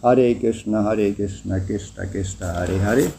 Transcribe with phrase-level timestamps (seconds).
[0.00, 3.12] Hare Krishna, Hare Krishna, Krishna Krishna, Hare Hare.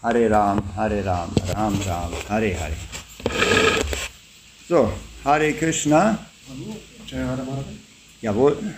[0.00, 2.76] Hare Ram, Hare Ram, Ram Ram, Hare Hare.
[4.68, 4.92] So,
[5.24, 6.18] Hare Krishna.
[8.22, 8.74] Jawohl.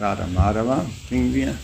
[0.00, 1.54] Radha Madhava singen wir.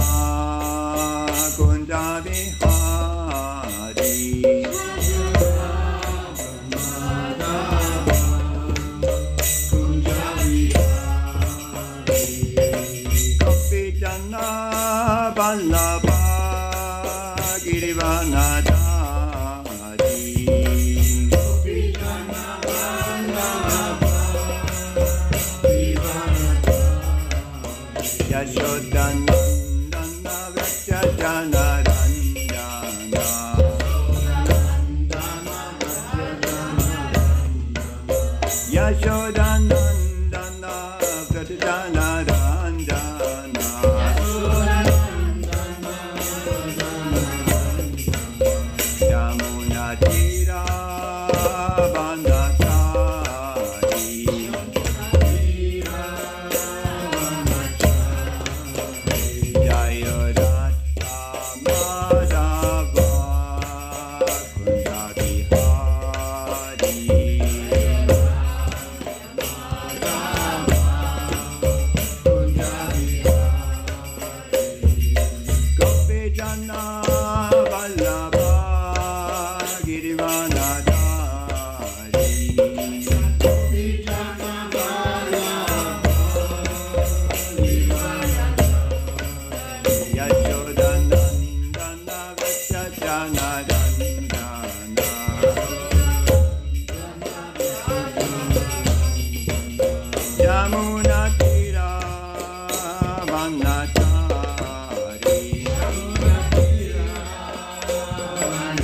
[108.40, 108.77] Bye.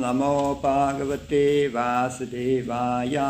[0.00, 3.28] Namo Bhagavate Vasudevaya.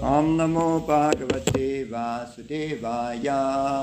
[0.00, 3.40] Om Namo Bhagavate Vasudevaya.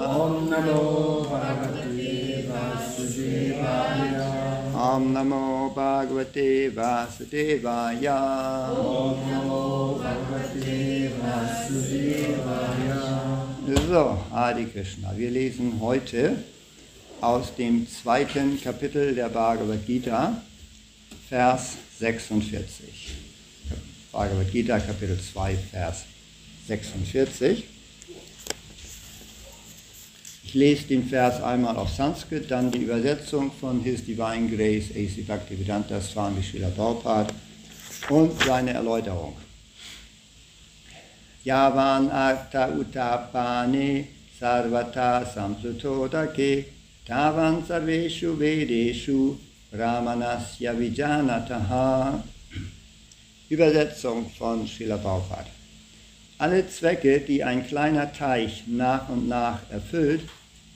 [0.08, 3.98] Om Namo Bhagavate Vasudevaya.
[4.74, 8.20] Om Namo Bhagavate Vasudevaya.
[8.74, 9.62] Om Namo
[10.00, 12.62] Bhagavate Vasudevaya.
[13.88, 15.14] So, Hare Krishna.
[15.16, 16.38] Wir lesen heute
[17.22, 20.42] aus dem zweiten Kapitel der Bhagavad Gita,
[21.30, 23.12] Vers 46.
[24.12, 26.06] Bhagavad Gita, Kapitel 2, Vers
[26.68, 27.64] 46.
[30.44, 35.22] Ich lese den Vers einmal auf Sanskrit, dann die Übersetzung von His Divine Grace A.C.
[35.22, 37.34] Bhaktivedanta Swami Srila Prabhupada
[38.10, 39.38] und seine Erläuterung.
[41.44, 44.08] Yavan Artha Utapane
[44.40, 49.36] Sarvata Samsutodake Tavan Sarveshu Vedeshu
[49.74, 52.22] Brahmanasya Vijanataha
[53.50, 55.50] Übersetzung von Srila Prabhupada.
[56.38, 60.22] Alle Zwecke, die ein kleiner Teich nach und nach erfüllt,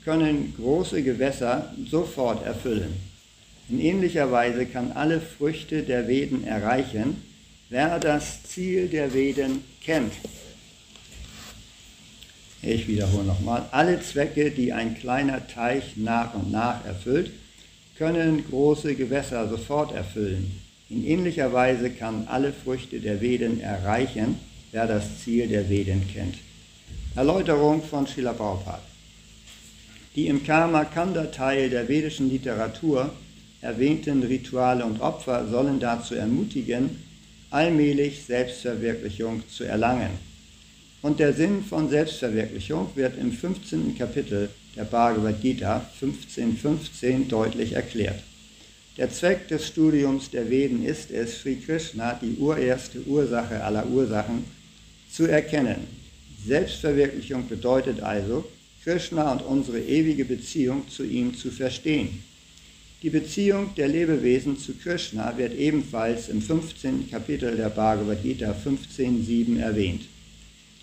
[0.04, 2.94] können große Gewässer sofort erfüllen.
[3.68, 7.22] In ähnlicher Weise kann alle Früchte der Veden erreichen,
[7.68, 10.12] wer das Ziel der Veden kennt.
[12.62, 17.30] Ich wiederhole nochmal, alle Zwecke, die ein kleiner Teich nach und nach erfüllt,
[17.96, 20.60] können große Gewässer sofort erfüllen.
[20.88, 24.38] In ähnlicher Weise kann alle Früchte der Veden erreichen,
[24.72, 26.36] wer das Ziel der Veden kennt.
[27.14, 28.82] Erläuterung von Srila Prabhupada.
[30.14, 33.10] Die im Karma-Kanda-Teil der vedischen Literatur
[33.60, 37.02] erwähnten Rituale und Opfer sollen dazu ermutigen,
[37.50, 40.10] allmählich Selbstverwirklichung zu erlangen.
[41.06, 43.96] Und der Sinn von Selbstverwirklichung wird im 15.
[43.96, 48.20] Kapitel der Bhagavad Gita 15.15 deutlich erklärt.
[48.96, 54.46] Der Zweck des Studiums der Veden ist es, Sri Krishna, die urerste Ursache aller Ursachen,
[55.08, 55.86] zu erkennen.
[56.44, 58.44] Selbstverwirklichung bedeutet also,
[58.82, 62.24] Krishna und unsere ewige Beziehung zu ihm zu verstehen.
[63.04, 67.08] Die Beziehung der Lebewesen zu Krishna wird ebenfalls im 15.
[67.08, 70.02] Kapitel der Bhagavad Gita 15.7 erwähnt.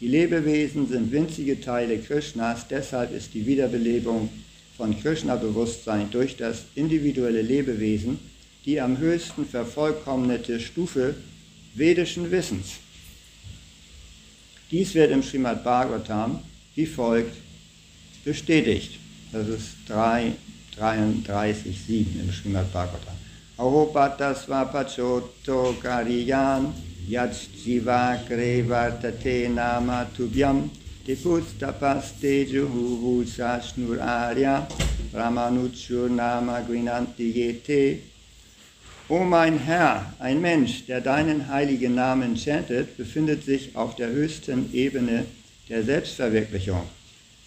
[0.04, 4.28] Die Lebewesen sind winzige Teile Krishnas, deshalb ist die Wiederbelebung
[4.76, 8.20] von Krishna-Bewusstsein durch das individuelle Lebewesen
[8.66, 11.16] die am höchsten vervollkommnete Stufe
[11.74, 12.74] vedischen Wissens.
[14.72, 16.40] Dies wird im Srimad Bhagavatam
[16.76, 17.38] wie folgt
[18.26, 19.00] bestätigt.
[19.32, 20.34] Das ist 3,
[20.78, 23.16] 33,7 im Srimad Bhagavatam.
[23.56, 25.78] Ahopata svapachoto
[27.10, 30.70] kariyan yajjivakre vartate nama tubhyam
[31.06, 34.68] Tipustapas tejuhu sashnur arya
[35.14, 38.00] Ramanuchur nama grinanti yete
[39.10, 44.74] O mein Herr, ein Mensch, der deinen heiligen Namen chantet, befindet sich auf der höchsten
[44.74, 45.26] Ebene
[45.70, 46.84] der Selbstverwirklichung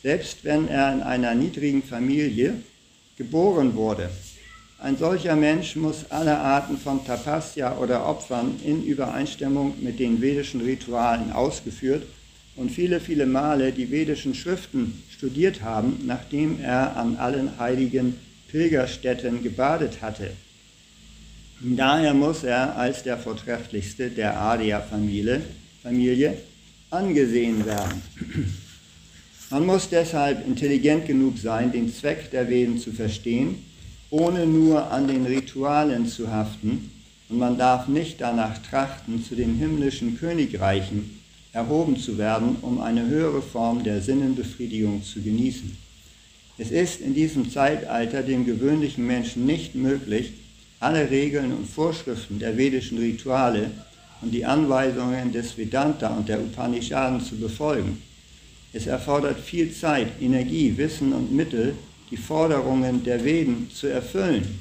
[0.06, 2.62] selbst wenn er in einer niedrigen Familie
[3.18, 4.08] geboren wurde.
[4.78, 10.60] Ein solcher Mensch muss alle Arten von Tapasya oder Opfern in Übereinstimmung mit den vedischen
[10.60, 12.02] Ritualen ausgeführt
[12.56, 18.18] und viele, viele Male die vedischen Schriften studiert haben, nachdem er an allen heiligen
[18.48, 20.30] Pilgerstätten gebadet hatte.
[21.60, 25.40] Daher muss er als der vortrefflichste der Arya-Familie
[25.82, 26.36] Familie
[26.90, 28.02] angesehen werden.
[29.50, 33.64] Man muss deshalb intelligent genug sein, den Zweck der Veden zu verstehen,
[34.18, 36.90] ohne nur an den Ritualen zu haften,
[37.28, 41.18] und man darf nicht danach trachten, zu den himmlischen Königreichen
[41.52, 45.76] erhoben zu werden, um eine höhere Form der Sinnenbefriedigung zu genießen.
[46.56, 50.32] Es ist in diesem Zeitalter dem gewöhnlichen Menschen nicht möglich,
[50.80, 53.70] alle Regeln und Vorschriften der vedischen Rituale
[54.22, 58.00] und die Anweisungen des Vedanta und der Upanishaden zu befolgen.
[58.72, 61.74] Es erfordert viel Zeit, Energie, Wissen und Mittel,
[62.10, 64.60] die Forderungen der Veden zu erfüllen.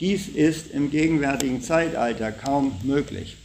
[0.00, 3.36] Dies ist im gegenwärtigen Zeitalter kaum möglich.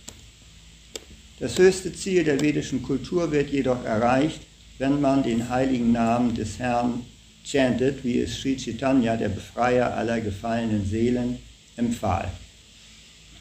[1.39, 4.41] Das höchste Ziel der vedischen Kultur wird jedoch erreicht,
[4.79, 7.05] wenn man den heiligen Namen des Herrn
[7.43, 11.37] chantet, wie es Sri Chaitanya, der Befreier aller gefallenen Seelen,
[11.75, 12.31] empfahl.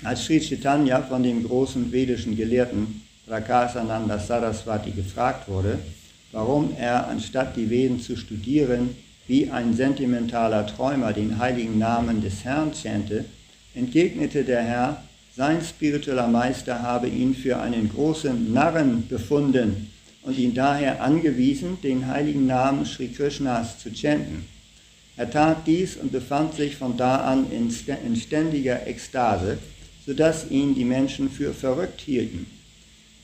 [0.05, 5.79] Als Sri Chaitanya von dem großen vedischen Gelehrten Prakasananda Saraswati gefragt wurde,
[6.33, 8.95] warum er, anstatt die Veden zu studieren,
[9.27, 13.25] wie ein sentimentaler Träumer den heiligen Namen des Herrn chante,
[13.75, 15.03] entgegnete der Herr,
[15.37, 19.91] sein spiritueller Meister habe ihn für einen großen Narren befunden
[20.23, 24.47] und ihn daher angewiesen, den heiligen Namen Sri Krishnas zu chanten.
[25.19, 29.59] Er tat dies und befand sich von da an in ständiger Ekstase,
[30.07, 32.47] sodass ihn die Menschen für verrückt hielten.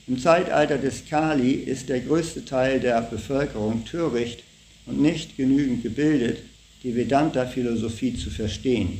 [0.07, 4.43] Im Zeitalter des Kali ist der größte Teil der Bevölkerung töricht
[4.85, 6.39] und nicht genügend gebildet,
[6.83, 8.99] die Vedanta-Philosophie zu verstehen.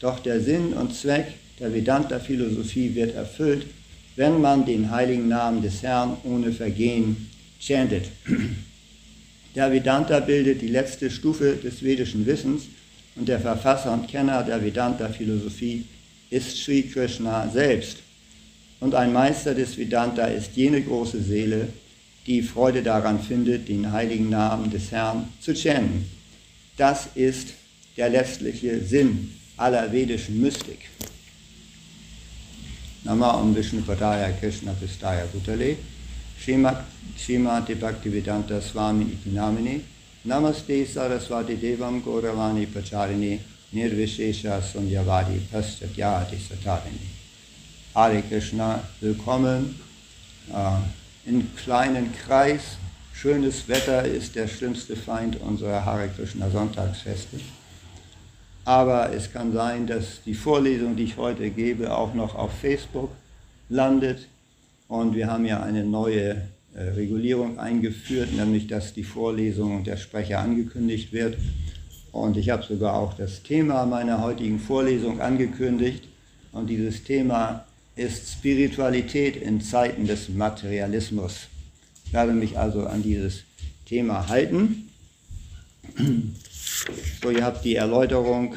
[0.00, 3.66] Doch der Sinn und Zweck der Vedanta-Philosophie wird erfüllt,
[4.16, 7.28] wenn man den heiligen Namen des Herrn ohne Vergehen
[7.60, 8.06] chantet.
[9.54, 12.64] Der Vedanta bildet die letzte Stufe des vedischen Wissens
[13.16, 15.84] und der Verfasser und Kenner der Vedanta-Philosophie
[16.30, 17.98] ist Sri Krishna selbst.
[18.80, 21.68] Und ein Meister des Vedanta ist jene große Seele,
[22.26, 26.08] die Freude daran findet, den heiligen Namen des Herrn zu chanten.
[26.76, 27.48] Das ist
[27.96, 30.88] der letztliche Sinn aller vedischen Mystik.
[33.04, 35.76] Nama Om Vishnu Padaya Krishna Pistaya Bhutale
[36.38, 39.80] Srimati Bhaktivedanta Swami Iti Namini
[40.24, 43.40] Namaste Saraswati Devam Gauravani Pacharini
[43.74, 45.96] Nirvishesha Sunyavadi Paschat
[46.38, 47.08] Satarini.
[47.92, 49.74] Hare Krishna, willkommen
[50.52, 52.76] äh, in kleinen Kreis.
[53.12, 57.38] Schönes Wetter ist der schlimmste Feind unserer Hare Krishna Sonntagsfeste.
[58.64, 63.10] Aber es kann sein, dass die Vorlesung, die ich heute gebe, auch noch auf Facebook
[63.68, 64.28] landet.
[64.88, 66.42] Und wir haben ja eine neue
[66.74, 71.36] äh, Regulierung eingeführt, nämlich dass die Vorlesung und der Sprecher angekündigt wird.
[72.12, 76.04] Und ich habe sogar auch das Thema meiner heutigen Vorlesung angekündigt.
[76.52, 77.64] Und dieses Thema
[77.96, 81.48] ist Spiritualität in Zeiten des Materialismus.
[82.06, 83.44] Ich werde mich also an dieses
[83.86, 84.88] Thema halten.
[87.22, 88.54] So, ihr habt die Erläuterung,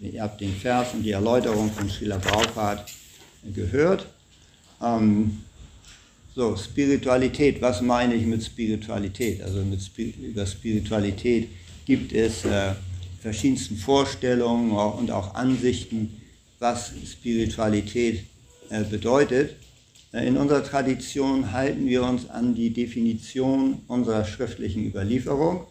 [0.00, 2.84] ihr habt den Vers und die Erläuterung von Srila Prabhupada
[3.54, 4.06] gehört.
[4.82, 5.42] Ähm,
[6.34, 9.42] so, Spiritualität, was meine ich mit Spiritualität?
[9.42, 11.48] Also mit über Spiritualität
[11.84, 12.74] gibt es äh,
[13.20, 16.16] verschiedensten Vorstellungen und auch Ansichten,
[16.58, 18.29] was Spiritualität äh,
[18.90, 19.56] bedeutet.
[20.12, 25.66] Äh, in unserer Tradition halten wir uns an die Definition unserer schriftlichen Überlieferung.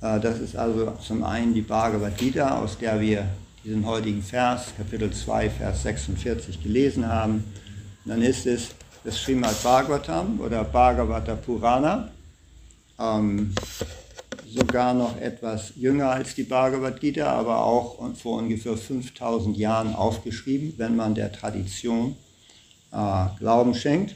[0.00, 3.26] Äh, das ist also zum einen die Bhagavad Gita, aus der wir
[3.64, 7.44] diesen heutigen Vers, Kapitel 2, Vers 46 gelesen haben.
[8.04, 8.68] Und dann ist es
[9.04, 12.10] das Srimad Bhagavatam oder Bhagavata Purana,
[12.98, 13.54] ähm,
[14.48, 20.74] sogar noch etwas jünger als die Bhagavad Gita, aber auch vor ungefähr 5000 Jahren aufgeschrieben,
[20.76, 22.16] wenn man der Tradition
[22.92, 24.14] äh, Glauben schenkt.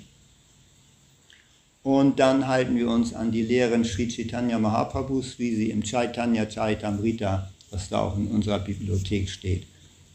[1.83, 6.47] Und dann halten wir uns an die Lehren Sri Chaitanya Mahaprabhus, wie sie im Chaitanya
[6.47, 9.65] Chaitamrita, was da auch in unserer Bibliothek steht,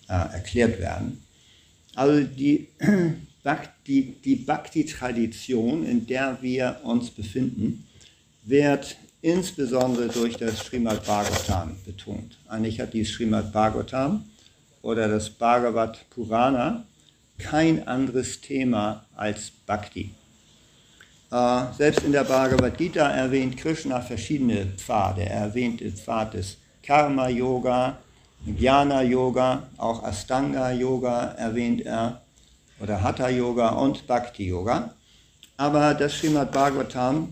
[0.10, 1.24] äh, erklärt werden.
[1.96, 2.68] Also die,
[3.44, 7.88] Bhakti, die Bhakti-Tradition, in der wir uns befinden,
[8.44, 12.38] wird insbesondere durch das Srimad Bhagavatam betont.
[12.48, 14.26] Eigentlich hat die Srimad Bhagavatam
[14.82, 16.86] oder das Bhagavat Purana
[17.42, 20.12] kein anderes Thema als Bhakti.
[21.32, 25.22] Äh, selbst in der Bhagavad Gita erwähnt Krishna verschiedene Pfade.
[25.22, 27.98] Er erwähnt den Pfad des Karma Yoga,
[28.46, 32.22] Jnana Yoga, auch Astanga Yoga erwähnt er,
[32.80, 34.94] oder Hatha Yoga und Bhakti Yoga.
[35.58, 37.30] Aber das Srimad Bhagavatam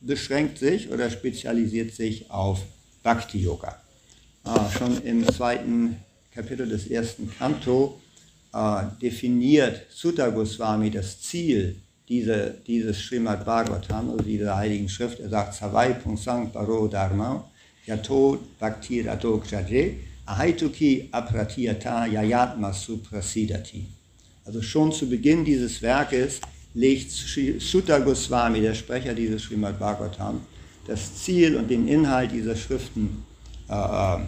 [0.00, 2.60] beschränkt sich oder spezialisiert sich auf
[3.02, 3.76] Bhakti Yoga.
[4.44, 5.96] Ah, schon im zweiten
[6.34, 8.00] Kapitel des ersten Kanto
[8.52, 11.76] äh, definiert Sutta Goswami das Ziel
[12.08, 15.20] diese, dieses Srimad Bhagavatam, also dieser heiligen Schrift.
[15.20, 17.48] Er sagt, Savai Pungsang Paro Dharma,
[17.86, 23.86] Yato Bhakti Radok Jaje, Ahaituki Apratiyata Yayatma Suprasidati.
[24.44, 26.40] Also schon zu Beginn dieses Werkes
[26.74, 30.40] legt Sutta Goswami, der Sprecher dieses Srimad Bhagavatam,
[30.86, 33.24] das Ziel und den Inhalt dieser Schriften
[33.68, 34.18] äh, äh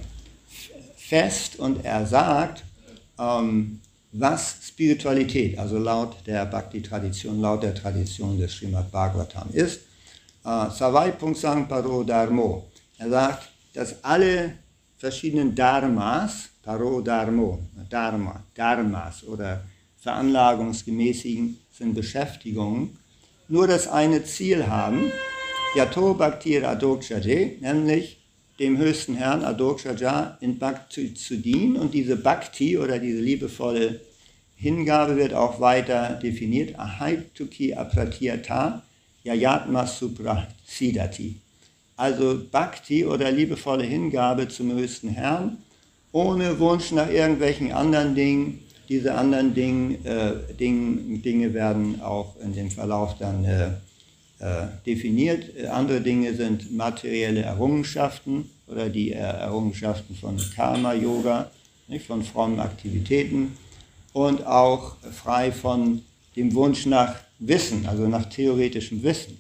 [0.97, 2.65] fest und er sagt,
[3.19, 3.81] ähm,
[4.15, 9.81] was Spiritualität, also laut der Bhakti-Tradition, laut der Tradition des Srimad Bhagavatam ist.
[10.45, 12.71] Uh, Savai Pungsang Paro Dharmo.
[12.99, 14.55] Er sagt, dass alle
[14.97, 17.59] verschiedenen Dharmas, Paro Dharmo,
[17.91, 19.65] Dharma, Dharmas oder
[19.97, 22.97] veranlagungsgemäßigen sind Beschäftigungen,
[23.49, 25.11] nur das eine Ziel haben,
[25.75, 28.24] Yato Bhaktir Adokshade, nämlich
[28.59, 31.77] dem höchsten Herrn Adokshaja in Bhakti zu dienen.
[31.77, 34.01] Und diese Bhakti oder diese liebevolle
[34.57, 36.79] Hingabe wird auch weiter definiert.
[36.79, 38.83] Ahaituki apratiyata
[39.25, 41.37] yayatma suprasidati.
[41.97, 45.59] Also Bhakti oder liebevolle Hingabe zum höchsten Herrn,
[46.13, 48.61] ohne Wunsch nach irgendwelchen anderen Dingen.
[48.89, 53.71] Diese anderen Dinge, äh, Dinge, Dinge werden auch in dem Verlauf dann äh,
[54.85, 55.45] definiert.
[55.67, 61.51] Andere Dinge sind materielle Errungenschaften oder die Errungenschaften von Karma-Yoga,
[62.07, 63.57] von frommen Aktivitäten
[64.13, 66.03] und auch frei von
[66.37, 69.39] dem Wunsch nach Wissen, also nach theoretischem Wissen.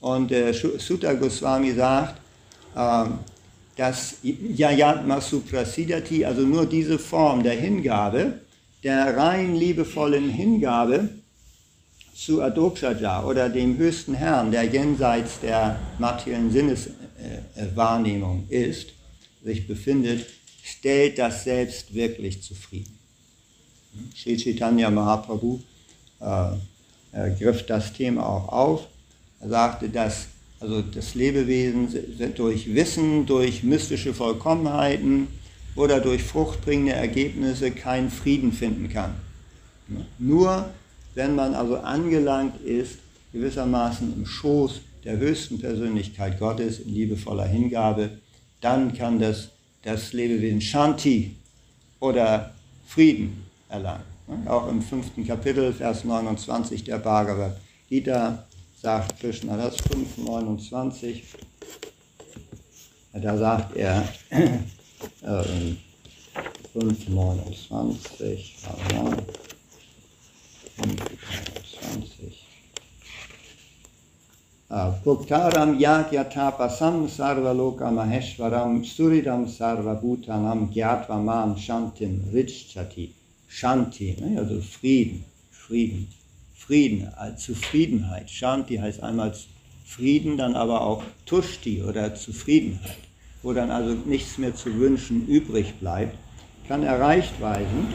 [0.00, 2.20] Und äh, Sutta Goswami sagt,
[2.76, 3.04] äh,
[3.76, 8.40] dass Yayatma Suprasidati, also nur diese Form der Hingabe,
[8.82, 11.08] der rein liebevollen Hingabe,
[12.18, 18.88] zu Adokshaja oder dem höchsten Herrn, der jenseits der materiellen Sinneswahrnehmung ist,
[19.44, 20.26] sich befindet,
[20.64, 22.98] stellt das Selbst wirklich zufrieden.
[24.16, 25.60] Sri Chaitanya Mahaprabhu
[26.20, 28.88] äh, griff das Thema auch auf.
[29.40, 30.26] Er sagte, dass
[30.58, 31.88] also das Lebewesen
[32.34, 35.28] durch Wissen, durch mystische Vollkommenheiten
[35.76, 39.14] oder durch fruchtbringende Ergebnisse keinen Frieden finden kann.
[40.18, 40.68] Nur
[41.18, 43.00] wenn man also angelangt ist,
[43.32, 48.10] gewissermaßen im Schoß der höchsten Persönlichkeit Gottes in liebevoller Hingabe,
[48.60, 49.48] dann kann das,
[49.82, 51.34] das Lebewesen Shanti
[51.98, 52.54] oder
[52.86, 54.04] Frieden erlangen.
[54.46, 57.56] Auch im fünften Kapitel, Vers 29 der Bhagavad
[57.88, 58.44] Gita
[58.80, 61.22] sagt Krishna das 5,29.
[63.14, 64.62] Da sagt er, äh,
[70.78, 71.18] 5,29,
[74.68, 75.02] 20.
[75.02, 83.10] Puktaram Yagyatapasam Sarvaloka Maheshwaram Suridam Sarvabhutanam Gyatva Shantim Richchati.
[83.50, 84.38] Shanti, ne?
[84.38, 86.06] also Frieden, Frieden,
[86.54, 88.30] Frieden, als Zufriedenheit.
[88.30, 89.34] Shanti heißt einmal
[89.84, 92.98] Frieden, dann aber auch Tushti oder Zufriedenheit,
[93.42, 96.16] wo dann also nichts mehr zu wünschen übrig bleibt,
[96.68, 97.94] kann erreicht werden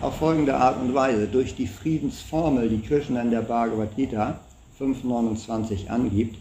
[0.00, 1.26] auf folgende Art und Weise.
[1.26, 4.40] Durch die Friedensformel, die Krishna in der Bhagavad Gita
[4.78, 6.38] 5.29 angibt,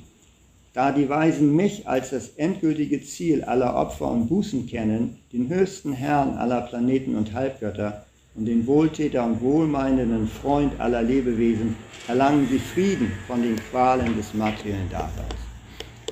[0.73, 5.93] da die Weisen mich als das endgültige Ziel aller Opfer und Bußen kennen, den höchsten
[5.93, 11.75] Herrn aller Planeten und Halbgötter und den Wohltäter und wohlmeinenden Freund aller Lebewesen,
[12.07, 15.33] erlangen sie Frieden von den Qualen des materiellen Daseins.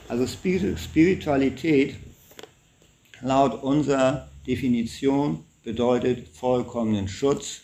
[0.07, 1.95] Also Spiritualität
[3.21, 7.62] laut unserer Definition bedeutet vollkommenen Schutz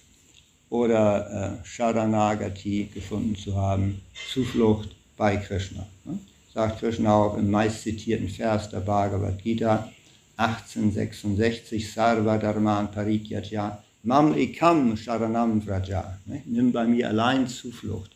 [0.70, 4.02] oder äh, Sharanagati gefunden zu haben,
[4.34, 5.86] Zuflucht bei Krishna.
[6.04, 6.20] Ne?
[6.54, 9.90] Sagt Krishna auch im meist zitierten Vers der Bhagavad Gita
[10.38, 16.18] 1866, Sarva Dharman Parityatya, Mam Ekam Sharanam Vraja.
[16.26, 16.42] Ne?
[16.46, 18.12] Nimm bei mir allein Zuflucht.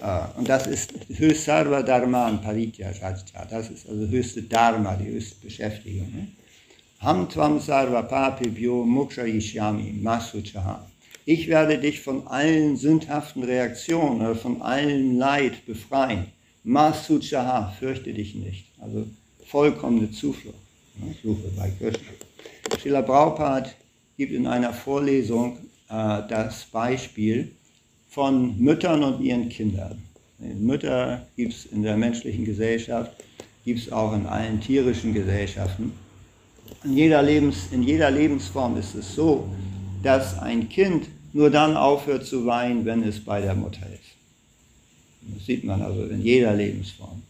[0.00, 3.14] Äh, und das ist höchst Sarva Dharman Parityatya.
[3.50, 6.10] Das ist also höchste Dharma, die höchste Beschäftigung.
[6.14, 6.28] Ne?
[7.02, 10.86] Ham Sarva Papibhyo Muksha Ishyami Masuchaha.
[11.26, 16.26] Ich werde dich von allen sündhaften Reaktionen von allem Leid befreien.
[16.62, 18.66] Masuchaha, fürchte dich nicht.
[18.80, 19.08] Also
[19.44, 20.54] vollkommene Zuflucht.
[21.24, 22.12] Suche bei Krishna.
[22.80, 23.70] Srila Prabhupada
[24.16, 27.50] gibt in einer Vorlesung äh, das Beispiel
[28.10, 30.00] von Müttern und ihren Kindern.
[30.38, 33.10] Mütter gibt es in der menschlichen Gesellschaft,
[33.64, 35.92] gibt es auch in allen tierischen Gesellschaften.
[36.84, 39.48] In jeder, Lebens, in jeder Lebensform ist es so,
[40.02, 44.12] dass ein Kind nur dann aufhört zu weinen, wenn es bei der Mutter ist.
[45.34, 47.22] Das sieht man also in jeder Lebensform.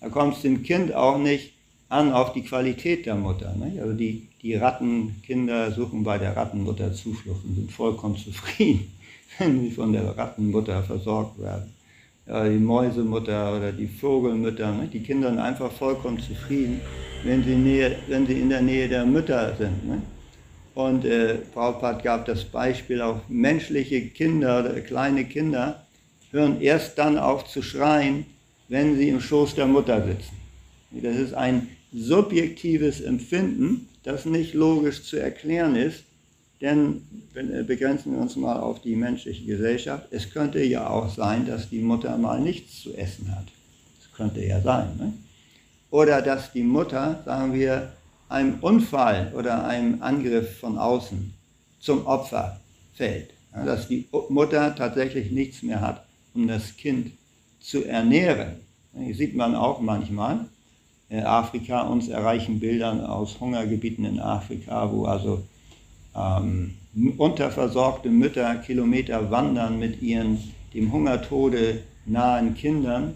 [0.00, 1.52] Da kommt es dem Kind auch nicht
[1.88, 3.54] an auf die Qualität der Mutter.
[3.56, 3.80] Ne?
[3.80, 8.92] Also die, die Rattenkinder suchen bei der Rattenmutter Zuflucht und sind vollkommen zufrieden,
[9.38, 11.73] wenn sie von der Rattenmutter versorgt werden.
[12.26, 14.88] Die Mäusemutter oder die Vogelmütter, ne?
[14.90, 16.80] die Kinder sind einfach vollkommen zufrieden,
[17.22, 19.86] wenn sie, nähe, wenn sie in der Nähe der Mütter sind.
[19.86, 20.00] Ne?
[20.74, 25.84] Und äh, Prabhupada gab das Beispiel, auch menschliche Kinder oder kleine Kinder
[26.30, 28.24] hören erst dann auf zu schreien,
[28.68, 30.36] wenn sie im Schoß der Mutter sitzen.
[30.90, 36.04] Das ist ein subjektives Empfinden, das nicht logisch zu erklären ist,
[36.60, 37.02] denn
[37.34, 40.06] äh, begrenzen wir uns mal auf die menschliche Gesellschaft.
[40.10, 43.46] Es könnte ja auch sein, dass die Mutter mal nichts zu essen hat.
[43.98, 44.96] Das könnte ja sein.
[44.98, 45.12] Ne?
[45.90, 47.92] Oder dass die Mutter, sagen wir,
[48.28, 51.32] einem Unfall oder einem Angriff von außen
[51.80, 52.60] zum Opfer
[52.94, 53.30] fällt.
[53.52, 57.12] Dass die Mutter tatsächlich nichts mehr hat, um das Kind
[57.60, 58.54] zu ernähren.
[58.92, 60.46] Das sieht man auch manchmal.
[61.08, 65.44] In Afrika uns erreichen Bilder aus Hungergebieten in Afrika, wo also
[66.16, 66.74] ähm,
[67.18, 70.38] unterversorgte Mütter Kilometer wandern mit ihren
[70.72, 73.14] dem Hungertode nahen Kindern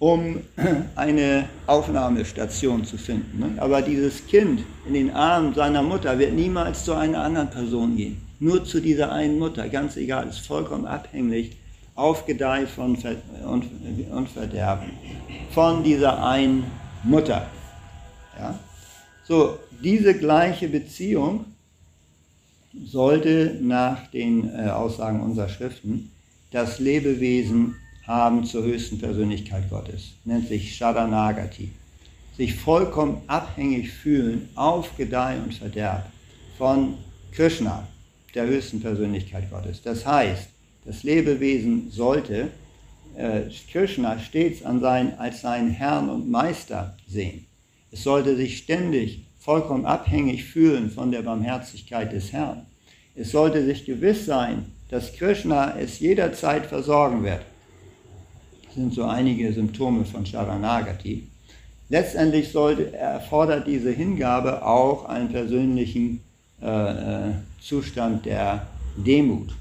[0.00, 0.40] um
[0.96, 3.38] eine Aufnahmestation zu finden.
[3.38, 3.62] Ne?
[3.62, 8.20] Aber dieses Kind in den Armen seiner Mutter wird niemals zu einer anderen Person gehen.
[8.40, 11.56] Nur zu dieser einen Mutter, ganz egal, ist vollkommen abhängig,
[11.94, 13.66] Aufgedeih von Ver und,
[14.10, 14.90] und Verderben
[15.52, 16.64] von dieser einen
[17.02, 17.46] Mutter.
[18.38, 18.58] Ja?
[19.24, 21.44] So, diese gleiche Beziehung
[22.72, 26.10] sollte nach den äh, Aussagen unserer Schriften
[26.50, 30.12] das Lebewesen haben zur höchsten Persönlichkeit Gottes.
[30.24, 31.70] Nennt sich Sharanagati.
[32.36, 36.10] Sich vollkommen abhängig fühlen auf Gedeih und Verderb
[36.58, 36.94] von
[37.32, 37.86] Krishna,
[38.34, 39.82] der höchsten Persönlichkeit Gottes.
[39.82, 40.48] Das heißt,
[40.84, 42.48] das Lebewesen sollte
[43.16, 47.46] äh, Krishna stets an sein, als seinen Herrn und Meister sehen.
[47.92, 52.66] Es sollte sich ständig vollkommen abhängig fühlen von der Barmherzigkeit des Herrn.
[53.16, 57.40] Es sollte sich gewiss sein, dass Krishna es jederzeit versorgen wird
[58.74, 61.26] sind so einige Symptome von Sharanagati.
[61.88, 66.20] Letztendlich sollte, erfordert diese Hingabe auch einen persönlichen
[66.62, 66.66] äh,
[67.28, 69.54] äh, Zustand der Demut.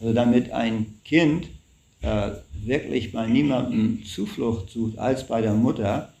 [0.00, 1.48] Also damit ein Kind
[2.02, 2.30] äh,
[2.64, 6.12] wirklich bei niemandem Zuflucht sucht als bei der Mutter,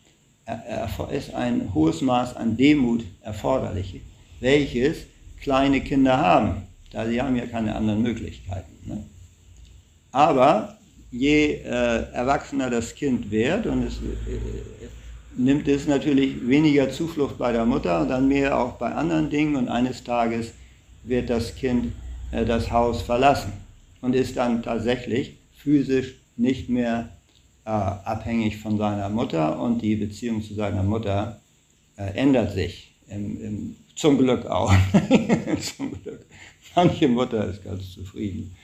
[1.10, 4.00] ist ein hohes Maß an Demut erforderlich,
[4.40, 4.98] welches
[5.40, 8.72] kleine Kinder haben, da sie haben ja keine anderen Möglichkeiten.
[8.84, 9.04] Ne?
[10.12, 10.76] Aber
[11.10, 14.88] je äh, erwachsener das Kind wird und es äh,
[15.36, 19.56] nimmt es natürlich weniger Zuflucht bei der Mutter und dann mehr auch bei anderen Dingen
[19.56, 20.52] und eines Tages
[21.04, 21.92] wird das Kind
[22.32, 23.52] äh, das Haus verlassen
[24.00, 27.08] und ist dann tatsächlich physisch nicht mehr
[27.64, 31.40] äh, abhängig von seiner Mutter und die Beziehung zu seiner Mutter
[31.96, 32.94] äh, ändert sich.
[33.08, 34.72] Im, im, zum Glück auch.
[35.76, 36.24] zum Glück.
[36.74, 38.54] Manche Mutter ist ganz zufrieden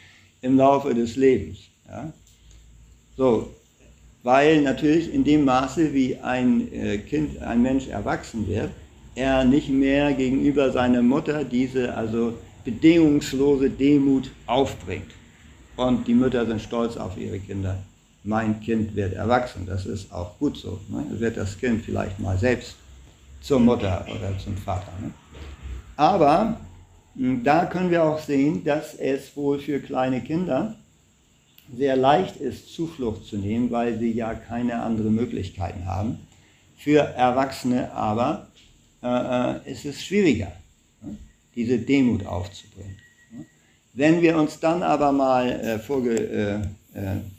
[0.42, 1.58] im Laufe des Lebens.
[1.88, 2.12] Ja?
[3.16, 3.54] So,
[4.22, 8.70] weil natürlich in dem Maße, wie ein äh, Kind, ein Mensch erwachsen wird,
[9.14, 12.34] er nicht mehr gegenüber seiner Mutter diese also
[12.64, 15.10] bedingungslose Demut aufbringt.
[15.76, 17.78] Und die Mütter sind stolz auf ihre Kinder.
[18.22, 20.80] Mein Kind wird erwachsen, das ist auch gut so.
[20.88, 21.06] Ne?
[21.18, 22.76] Wird das Kind vielleicht mal selbst
[23.40, 24.92] zur Mutter oder zum Vater.
[25.00, 25.10] Ne?
[25.96, 26.60] Aber
[27.16, 30.76] hm, da können wir auch sehen, dass es wohl für kleine Kinder
[31.76, 36.18] sehr leicht ist, Zuflucht zu nehmen, weil sie ja keine anderen Möglichkeiten haben.
[36.76, 38.48] Für Erwachsene aber
[39.02, 40.52] äh, äh ist es schwieriger,
[41.02, 41.16] ne,
[41.54, 42.96] diese Demut aufzubringen.
[43.32, 43.46] Ne.
[43.94, 46.60] Wenn wir uns dann aber mal äh, vorge, äh,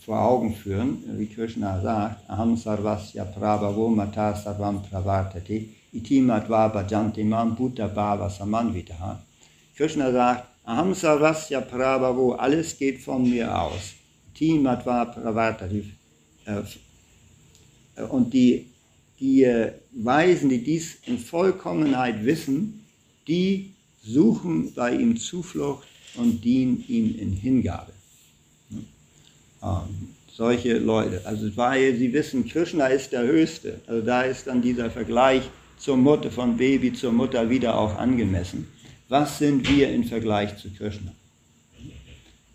[0.06, 7.24] vor Augen führen, wie Krishna sagt, Aham sarvasya prabhavo mata sarvam pravartati iti matva bhajanti
[7.24, 9.20] mam buddha bhava samanvitaha.
[9.76, 13.96] Krishna sagt, Aham sarvasya prabhavo, alles geht von mir aus.
[14.42, 15.84] Timatva Pravartati.
[16.46, 18.66] Äh, und die,
[19.20, 22.86] die äh, Weisen, die dies in Vollkommenheit wissen,
[23.28, 27.94] die suchen bei ihm Zuflucht und dienen ihm in Hingabe.
[29.64, 34.62] Ähm, solche Leute, also weil sie wissen, Krishna ist der Höchste, also da ist dann
[34.62, 35.44] dieser Vergleich
[35.78, 38.68] zur Mutter, von Baby zur Mutter wieder auch angemessen.
[39.10, 41.12] Was sind wir im Vergleich zu Krishna?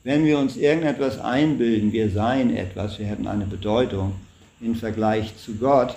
[0.04, 4.14] Wenn wir uns irgendetwas einbilden, wir seien etwas, wir hätten eine Bedeutung
[4.60, 5.96] im Vergleich zu Gott,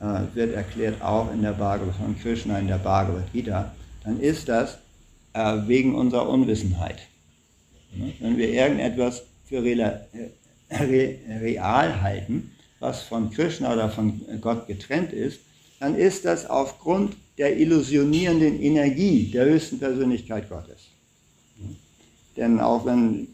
[0.00, 3.72] äh, wird erklärt auch in der Bhagavad von Krishna in der Bhagavad Gita,
[4.04, 4.78] dann ist das
[5.32, 7.00] äh, wegen unserer Unwissenheit.
[7.92, 8.12] Ne?
[8.20, 9.64] Wenn wir irgendetwas für
[10.70, 15.40] real, halten, was von Krishna oder von Gott getrennt ist,
[15.80, 20.88] dann ist das aufgrund der illusionierenden Energie der höchsten Persönlichkeit Gottes.
[22.36, 23.28] Denn auch wenn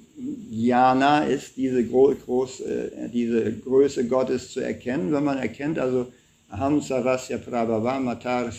[0.51, 5.12] Jana ist, diese, groß, äh, diese Größe Gottes zu erkennen.
[5.12, 6.07] Wenn man erkennt, also
[6.51, 8.51] Aham Sarvasya Prabhava Matar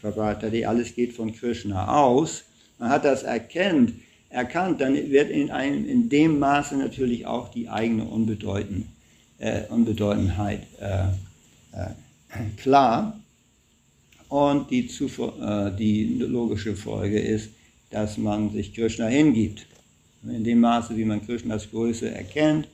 [0.00, 2.44] Prabhatari, alles geht von Krishna aus,
[2.78, 3.92] man hat das erkennt,
[4.34, 8.86] erkannt, dann wird in, einem, in dem Maße natürlich auch die eigene Unbedeutend,
[9.38, 11.04] äh, Unbedeutendheit äh,
[11.72, 11.90] äh,
[12.56, 13.18] klar.
[14.28, 17.50] Und die, äh, die logische Folge ist,
[17.90, 19.66] dass man sich Krishna hingibt.
[20.24, 22.66] In dem Maße, wie man Krishnas Größe erkennt,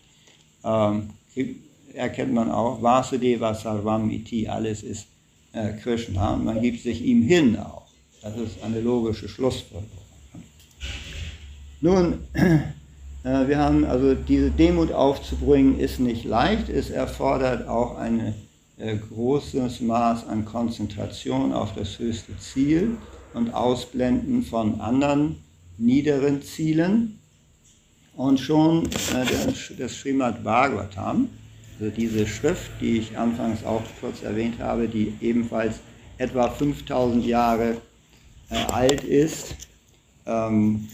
[0.65, 1.11] ähm,
[1.93, 5.07] erkennt man auch Vasudeva Sarvam Iti, alles ist
[5.53, 7.87] äh, Krishna man gibt sich ihm hin auch.
[8.23, 10.10] Das ist eine logische Schlussfolgerung.
[11.83, 16.69] Nun, äh, wir haben also diese Demut aufzubringen, ist nicht leicht.
[16.69, 18.35] Es erfordert auch ein
[18.79, 22.99] äh, großes Maß an Konzentration auf das höchste Ziel
[23.33, 25.37] und Ausblenden von anderen
[25.79, 27.19] niederen Zielen.
[28.15, 31.31] Und schon äh, das Srimad Bhagavatam,
[31.79, 35.77] also diese Schrift, die ich anfangs auch kurz erwähnt habe, die ebenfalls
[36.19, 37.79] etwa 5000 Jahre
[38.51, 39.55] alt ist,
[40.27, 40.89] ähm,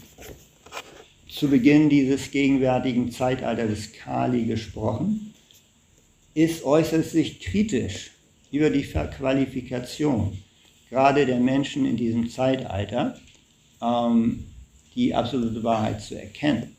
[1.37, 5.33] zu Beginn dieses gegenwärtigen Zeitalters des Kali gesprochen,
[6.33, 8.11] ist äußerst sich kritisch
[8.51, 10.37] über die Verqualifikation
[10.89, 13.17] gerade der Menschen in diesem Zeitalter,
[13.81, 14.45] ähm,
[14.95, 16.75] die absolute Wahrheit zu erkennen.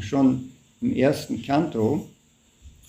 [0.00, 2.08] Schon im ersten Kanto,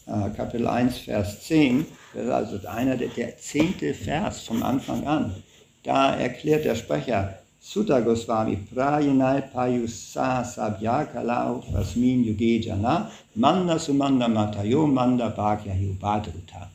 [0.06, 5.08] äh, Kapitel 1, Vers 10, das ist also einer der, der zehnte Vers vom Anfang
[5.08, 5.36] an,
[5.84, 7.39] da erklärt der Sprecher,
[7.72, 16.68] Sutta Goswami Prayanai Payusa Sabya Kalau Rasmin Yuge Jana Manda Sumanda Matayo Manda Bhagya Yubadruta.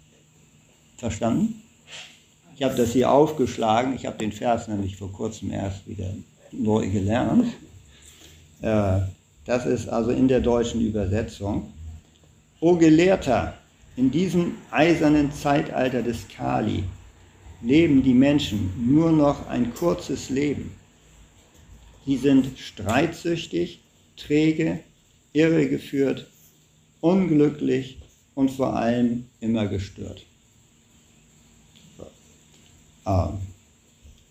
[0.96, 1.60] Verstanden?
[2.54, 6.14] Ich habe das hier aufgeschlagen, ich habe den Vers nämlich vor kurzem erst wieder
[6.52, 7.46] neu gelernt.
[8.62, 9.00] Äh,
[9.46, 11.72] das ist also in der deutschen Übersetzung.
[12.60, 13.54] O Gelehrter,
[13.96, 16.84] in diesem eisernen Zeitalter des Kali
[17.62, 20.83] leben die Menschen nur noch ein kurzes Leben.
[22.06, 23.80] Sie sind streitsüchtig,
[24.16, 24.80] träge,
[25.32, 26.26] irregeführt,
[27.00, 27.98] unglücklich
[28.34, 30.24] und vor allem immer gestört.
[33.06, 33.38] Ähm,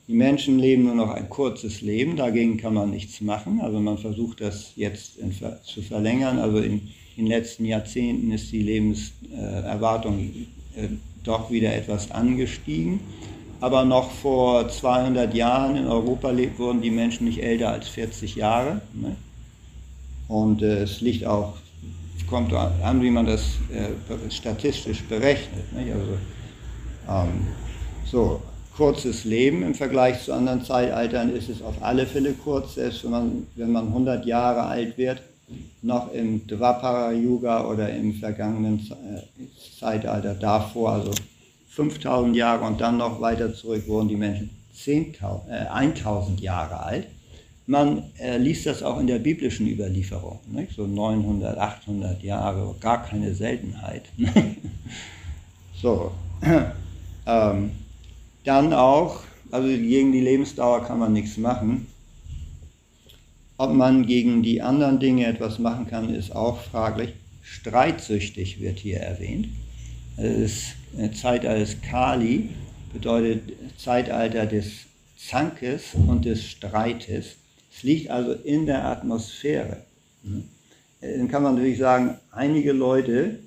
[0.08, 3.62] die Menschen leben nur noch ein kurzes Leben, dagegen kann man nichts machen.
[3.62, 5.34] Also man versucht das jetzt in,
[5.64, 6.40] zu verlängern.
[6.40, 10.30] Also in, in, den letzten Jahrzehnten ist die Lebenserwartung
[10.76, 10.90] äh,
[11.24, 13.00] doch wieder etwas angestiegen.
[13.64, 18.82] Aber noch vor 200 Jahren in Europa wurden die Menschen nicht älter als 40 Jahre.
[18.94, 19.16] Ne?
[20.28, 21.54] Und äh, es liegt auch
[22.30, 25.72] kommt an, wie man das äh, statistisch berechnet.
[25.72, 25.94] Nicht?
[25.94, 26.18] Also,
[27.08, 27.48] ähm,
[28.06, 28.42] so,
[28.76, 33.12] kurzes Leben im Vergleich zu anderen Zeitaltern ist es auf alle Fälle kurz, selbst wenn
[33.12, 35.22] man, wenn man 100 Jahre alt wird,
[35.82, 41.12] noch im Dvapara-Yuga oder im vergangenen äh, Zeitalter davor, also
[41.76, 45.16] 5000 Jahre und dann noch weiter zurück wurden die Menschen 10,
[45.50, 47.08] äh, 1000 Jahre alt.
[47.66, 50.74] Man äh, liest das auch in der biblischen Überlieferung, nicht?
[50.76, 54.04] so 900, 800 Jahre, gar keine Seltenheit.
[55.82, 56.12] so,
[57.26, 57.72] ähm,
[58.44, 61.88] dann auch, also gegen die Lebensdauer kann man nichts machen.
[63.58, 67.14] Ob man gegen die anderen Dinge etwas machen kann, ist auch fraglich.
[67.44, 69.48] Streitsüchtig wird hier erwähnt.
[70.18, 70.74] Das
[71.14, 72.50] Zeitalter des Kali
[72.92, 74.72] bedeutet Zeitalter des
[75.18, 77.36] Zankes und des Streites.
[77.76, 79.78] Es liegt also in der Atmosphäre.
[81.02, 83.40] Dann kann man natürlich sagen, einige Leute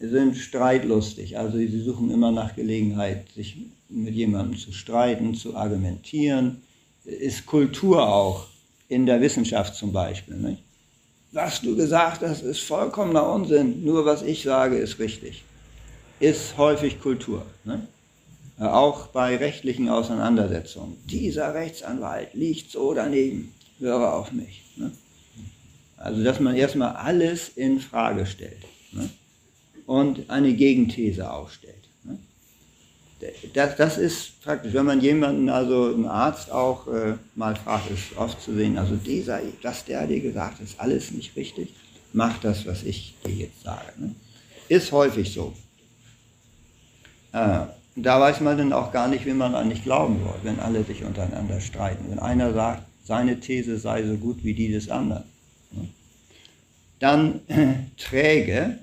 [0.00, 3.56] sind streitlustig, also sie suchen immer nach Gelegenheit, sich
[3.88, 6.62] mit jemandem zu streiten, zu argumentieren.
[7.04, 8.46] Ist Kultur auch,
[8.88, 10.36] in der Wissenschaft zum Beispiel.
[10.36, 10.62] Nicht?
[11.32, 15.42] Was du gesagt hast, ist vollkommener Unsinn, nur was ich sage, ist richtig.
[16.20, 17.46] Ist häufig Kultur.
[17.64, 17.86] Ne?
[18.58, 20.96] Auch bei rechtlichen Auseinandersetzungen.
[21.06, 24.64] Dieser Rechtsanwalt liegt so daneben, höre auf mich.
[24.76, 24.90] Ne?
[25.96, 29.08] Also, dass man erstmal alles in Frage stellt ne?
[29.86, 31.78] und eine Gegenthese aufstellt
[33.54, 38.16] das, das ist praktisch, wenn man jemanden, also einen Arzt auch äh, mal fragt, ist
[38.16, 41.74] oft zu sehen, also dieser, was der dir gesagt hat, ist alles nicht richtig,
[42.12, 43.92] mach das, was ich dir jetzt sage.
[43.96, 44.14] Ne?
[44.68, 45.52] Ist häufig so.
[47.32, 47.60] Äh,
[47.96, 51.04] da weiß man dann auch gar nicht, wie man eigentlich glauben soll, wenn alle sich
[51.04, 52.04] untereinander streiten.
[52.08, 55.24] Wenn einer sagt, seine These sei so gut wie die des anderen.
[56.98, 58.78] Dann äh, träge,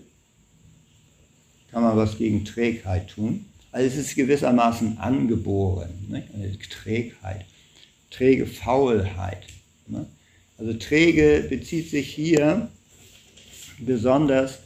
[1.72, 3.46] kann man was gegen Trägheit tun.
[3.72, 6.34] Also es ist gewissermaßen angeboren, nicht?
[6.34, 7.46] eine Trägheit,
[8.10, 9.44] träge Faulheit.
[9.88, 10.06] Ne?
[10.58, 12.70] Also träge bezieht sich hier
[13.80, 14.60] besonders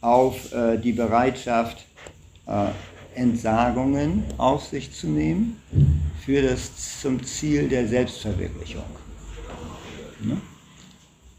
[0.00, 1.84] auf äh, die Bereitschaft,
[2.46, 2.68] äh,
[3.16, 5.60] Entsagungen auf sich zu nehmen
[6.24, 8.84] für das zum Ziel der Selbstverwirklichung.
[10.22, 10.40] Ne?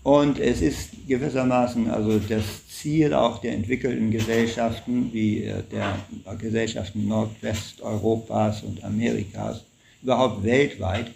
[0.03, 5.99] Und es ist gewissermaßen also das Ziel auch der entwickelten Gesellschaften, wie äh, der
[6.39, 9.65] Gesellschaften Nordwesteuropas und Amerikas,
[10.01, 11.11] überhaupt weltweit,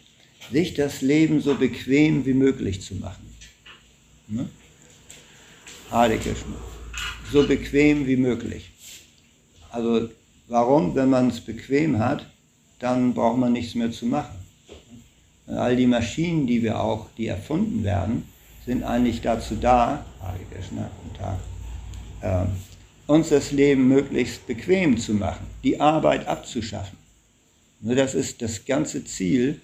[0.51, 3.33] sich das Leben so bequem wie möglich zu machen.
[4.27, 4.49] Ne?
[5.89, 6.55] Hare Krishna.
[7.31, 8.71] So bequem wie möglich.
[9.69, 10.09] Also
[10.51, 10.93] warum?
[10.95, 12.25] Wenn man es bequem hat,
[12.79, 14.35] dann braucht man nichts mehr zu machen.
[15.47, 18.25] All die Maschinen, die wir auch, die erfunden werden,
[18.65, 20.05] sind eigentlich dazu da,
[22.21, 22.45] äh,
[23.07, 26.97] uns das Leben möglichst bequem zu machen, die Arbeit abzuschaffen.
[27.81, 29.59] Das ist das ganze Ziel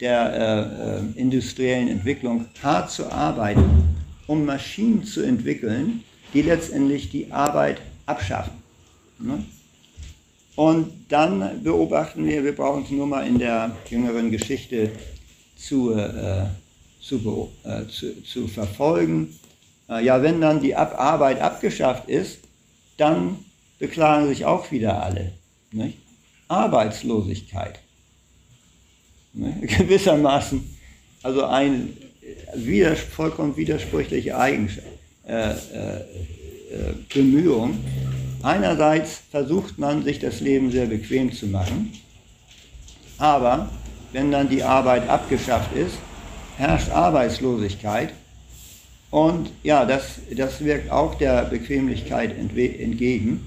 [0.00, 3.94] der äh, äh, industriellen Entwicklung, hart zu arbeiten,
[4.26, 8.54] um Maschinen zu entwickeln, die letztendlich die Arbeit abschaffen.
[9.18, 9.44] Ne?
[10.60, 14.90] Und dann beobachten wir, wir brauchen es nur mal in der jüngeren Geschichte
[15.56, 16.44] zu, äh,
[17.00, 19.38] zu, äh, zu, zu verfolgen.
[19.88, 22.40] Äh, ja, wenn dann die Ab Arbeit abgeschafft ist,
[22.98, 23.42] dann
[23.78, 25.32] beklagen sich auch wieder alle.
[25.72, 25.96] Nicht?
[26.48, 27.78] Arbeitslosigkeit.
[29.32, 29.60] Ne?
[29.62, 30.76] Gewissermaßen,
[31.22, 31.88] also eine
[32.54, 34.86] widers vollkommen widersprüchliche Eigenschaft,
[35.26, 36.04] äh, äh, äh,
[37.08, 37.78] Bemühung.
[38.42, 41.92] Einerseits versucht man, sich das Leben sehr bequem zu machen,
[43.18, 43.68] aber
[44.12, 45.96] wenn dann die Arbeit abgeschafft ist,
[46.56, 48.12] herrscht Arbeitslosigkeit.
[49.10, 53.44] Und ja, das, das wirkt auch der Bequemlichkeit entgegen,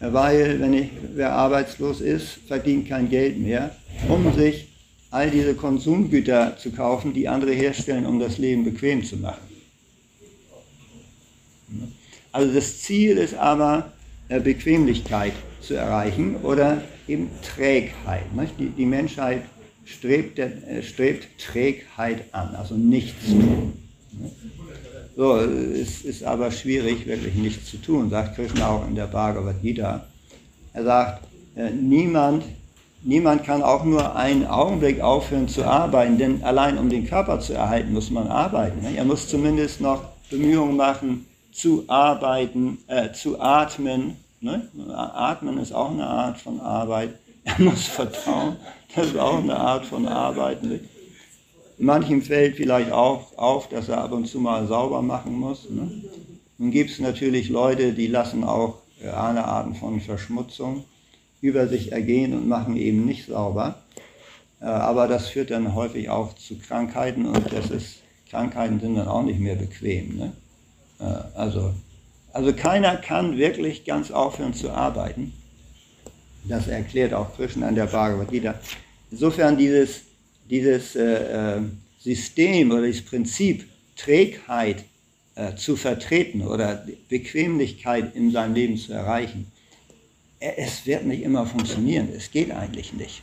[0.00, 3.74] weil wenn ich, wer arbeitslos ist, verdient kein Geld mehr,
[4.08, 4.68] um sich
[5.10, 9.40] all diese Konsumgüter zu kaufen, die andere herstellen, um das Leben bequem zu machen.
[12.32, 13.92] Also das Ziel ist aber,
[14.28, 18.24] Bequemlichkeit zu erreichen oder eben Trägheit.
[18.58, 19.42] Die, die Menschheit
[19.84, 20.50] strebt, der,
[20.82, 23.72] strebt Trägheit an, also nichts tun.
[25.16, 29.62] So, es ist aber schwierig, wirklich nichts zu tun, sagt Krishna auch in der Bhagavad
[29.62, 30.06] Gita.
[30.74, 32.44] Er sagt, äh, niemand,
[33.02, 37.54] niemand kann auch nur einen Augenblick aufhören zu arbeiten, denn allein um den Körper zu
[37.54, 38.84] erhalten, muss man arbeiten.
[38.84, 41.24] Er muss zumindest noch Bemühungen machen,
[41.56, 44.16] zu arbeiten, äh, zu atmen.
[44.40, 44.68] Ne?
[44.94, 47.14] Atmen ist auch eine Art von Arbeit.
[47.48, 48.56] Er muss vertrauen,
[48.96, 50.80] das ist auch eine Art von Arbeiten.
[51.78, 55.70] Manchem fällt vielleicht auch auf, dass er ab und zu mal sauber machen muss.
[55.70, 55.88] Ne?
[56.58, 60.82] Nun gibt es natürlich Leute, die lassen auch äh, alle Arten von Verschmutzung
[61.40, 63.76] über sich ergehen und machen eben nicht sauber.
[64.60, 69.06] Äh, aber das führt dann häufig auch zu Krankheiten und das ist, Krankheiten sind dann
[69.06, 70.16] auch nicht mehr bequem.
[70.16, 70.32] Ne?
[70.98, 71.04] Äh,
[71.34, 71.74] also,
[72.32, 75.32] also keiner kann wirklich ganz aufhören zu arbeiten.
[76.44, 78.54] Das erklärt auch Krishna in der Bhagavad Gita.
[79.10, 80.02] Insofern dieses,
[80.48, 81.60] dieses äh,
[82.00, 84.84] System oder dieses Prinzip Trägheit
[85.34, 89.50] äh, zu vertreten oder Bequemlichkeit in seinem Leben zu erreichen,
[90.38, 92.08] es wird nicht immer funktionieren.
[92.14, 93.22] Es geht eigentlich nicht.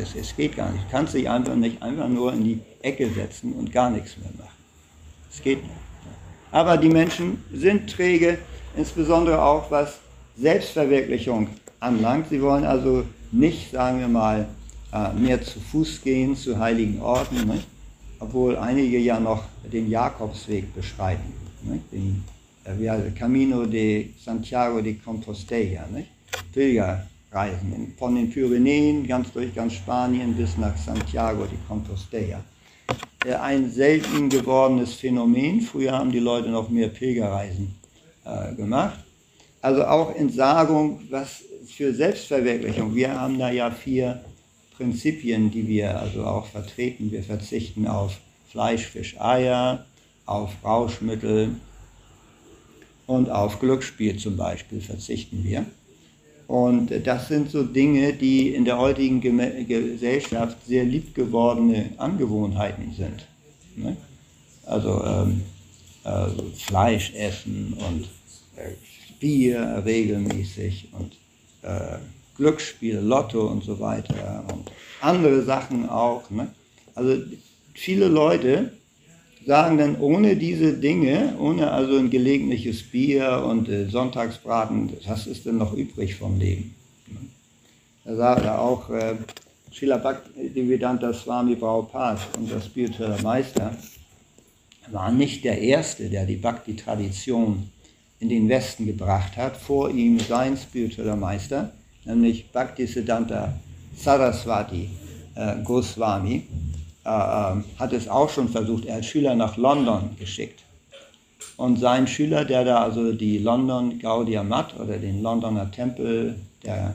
[0.00, 0.84] Es, es geht gar nicht.
[0.84, 4.30] Du kannst dich einfach nicht einfach nur in die Ecke setzen und gar nichts mehr
[4.38, 4.56] machen.
[5.30, 5.74] Es geht nicht.
[6.50, 8.38] Aber die Menschen sind träge,
[8.76, 9.98] insbesondere auch was
[10.36, 11.48] Selbstverwirklichung
[11.80, 12.28] anlangt.
[12.30, 14.46] Sie wollen also nicht, sagen wir mal,
[14.92, 17.66] äh, mehr zu Fuß gehen zu heiligen Orten, nicht?
[18.18, 21.32] obwohl einige ja noch den Jakobsweg beschreiten,
[21.62, 21.92] nicht?
[21.92, 22.24] den
[22.64, 26.08] äh, Camino de Santiago de Compostela, nicht?
[26.52, 32.42] Pilgerreisen von den Pyrenäen ganz durch ganz Spanien bis nach Santiago de Compostela.
[33.40, 35.60] Ein selten gewordenes Phänomen.
[35.60, 37.74] Früher haben die Leute noch mehr Pilgerreisen
[38.24, 38.98] äh, gemacht.
[39.60, 42.94] Also auch Entsagung, was für Selbstverwirklichung.
[42.94, 44.20] Wir haben da ja vier
[44.76, 47.10] Prinzipien, die wir also auch vertreten.
[47.10, 48.18] Wir verzichten auf
[48.48, 49.84] Fleisch, Fisch, Eier,
[50.24, 51.56] auf Rauschmittel
[53.06, 55.66] und auf Glücksspiel zum Beispiel verzichten wir.
[56.46, 63.26] Und das sind so Dinge, die in der heutigen Gesellschaft sehr liebgewordene Angewohnheiten sind.
[63.74, 63.96] Ne?
[64.64, 65.42] Also, ähm,
[66.04, 68.04] also Fleisch essen und
[68.56, 68.70] äh,
[69.18, 71.14] Bier regelmäßig und
[71.62, 71.98] äh,
[72.36, 76.30] Glücksspiel, Lotto und so weiter und andere Sachen auch.
[76.30, 76.48] Ne?
[76.94, 77.22] Also
[77.74, 78.72] viele Leute
[79.46, 85.46] sagen dann, ohne diese Dinge, ohne also ein gelegentliches Bier und äh, Sonntagsbraten, was ist
[85.46, 86.74] denn noch übrig vom Leben?
[88.04, 89.14] Da sagt er auch, äh,
[89.72, 93.76] Srila Bhaktivedanta Swami Prabhupada, unser spiritueller Meister,
[94.90, 97.70] war nicht der Erste, der die Bhakti-Tradition
[98.18, 99.56] in den Westen gebracht hat.
[99.56, 101.72] Vor ihm sein spiritueller Meister,
[102.04, 103.54] nämlich Bhaktisiddhanta
[103.96, 104.90] Saraswati
[105.34, 106.42] äh, Goswami,
[107.06, 108.84] äh, hat es auch schon versucht.
[108.86, 110.60] Er hat Schüler nach London geschickt.
[111.56, 116.94] Und sein Schüler, der da also die London Gaudiya Mat oder den Londoner Tempel der,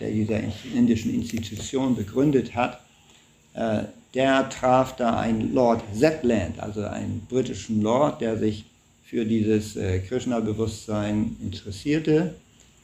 [0.00, 0.40] der dieser
[0.74, 2.80] indischen Institution begründet hat,
[3.54, 3.80] äh,
[4.14, 8.64] der traf da einen Lord Zetland, also einen britischen Lord, der sich
[9.04, 12.34] für dieses äh, Krishna-Bewusstsein interessierte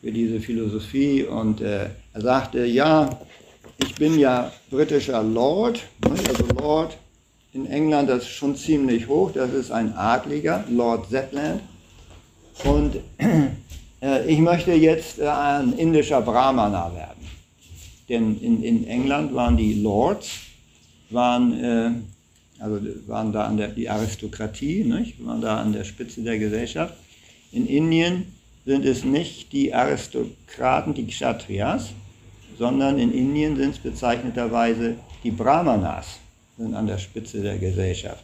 [0.02, 3.08] für diese Philosophie und äh, er sagte, ja,
[3.84, 6.96] ich bin ja britischer Lord, also Lord
[7.52, 11.60] in England, das ist schon ziemlich hoch, das ist ein Adliger, Lord Zetland.
[12.64, 12.96] Und
[14.02, 17.28] äh, ich möchte jetzt äh, ein indischer Brahmana werden.
[18.08, 20.30] Denn in, in England waren die Lords,
[21.10, 21.90] waren, äh,
[22.60, 25.24] also waren da an der die Aristokratie, nicht?
[25.24, 26.94] waren da an der Spitze der Gesellschaft.
[27.52, 28.32] In Indien
[28.64, 31.90] sind es nicht die Aristokraten, die Kshatriyas,
[32.58, 36.18] sondern in Indien sind es bezeichneterweise die Brahmanas,
[36.58, 38.22] sind an der Spitze der Gesellschaft,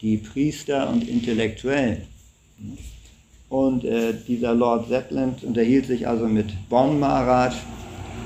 [0.00, 2.02] die Priester und Intellektuellen.
[3.48, 7.54] Und äh, dieser Lord Zetland unterhielt sich also mit Bon Maharaj.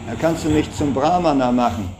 [0.06, 1.90] Da kannst du mich zum Brahmana machen.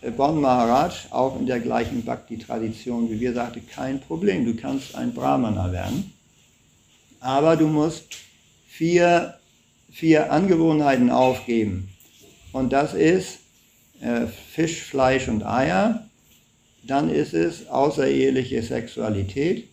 [0.00, 4.94] Äh, bon Maharaj, auch in der gleichen Bhakti-Tradition wie wir, sagte, kein Problem, du kannst
[4.94, 6.12] ein Brahmana werden.
[7.20, 8.16] Aber du musst
[8.66, 9.34] vier,
[9.90, 11.90] vier Angewohnheiten aufgeben.
[12.52, 13.38] Und das ist
[14.00, 16.08] äh, Fisch, Fleisch und Eier.
[16.84, 19.68] Dann ist es außereheliche Sexualität.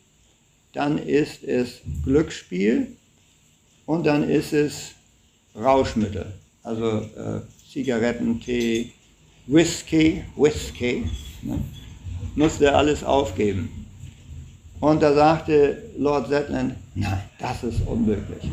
[0.73, 2.87] Dann ist es Glücksspiel.
[3.85, 4.91] Und dann ist es
[5.55, 6.33] Rauschmittel.
[6.63, 8.91] Also äh, Zigaretten, Tee,
[9.47, 11.09] Whisky, Whisky.
[11.41, 11.59] Ne?
[12.35, 13.85] Musste alles aufgeben.
[14.81, 18.49] Und da sagte Lord Zetland, nein, das ist unmöglich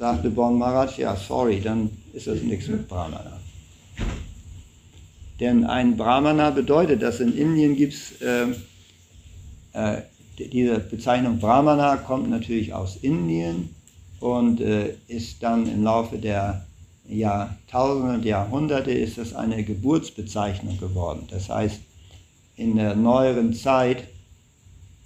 [0.00, 3.40] sagte Bon Maharaj, ja, sorry, dann ist das nichts mit Brahmana.
[5.38, 8.46] Denn ein Brahmana bedeutet, dass in Indien gibt es, äh,
[9.72, 10.02] äh,
[10.38, 13.74] diese Bezeichnung Brahmana kommt natürlich aus Indien
[14.20, 16.64] und äh, ist dann im Laufe der
[17.08, 21.26] Jahrtausende und Jahrhunderte ist das eine Geburtsbezeichnung geworden.
[21.30, 21.80] Das heißt,
[22.56, 24.04] in der neueren Zeit,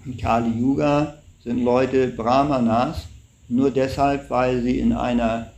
[0.05, 3.07] in Kali Yuga, sind Leute Brahmanas,
[3.49, 5.51] nur deshalb, weil sie in einer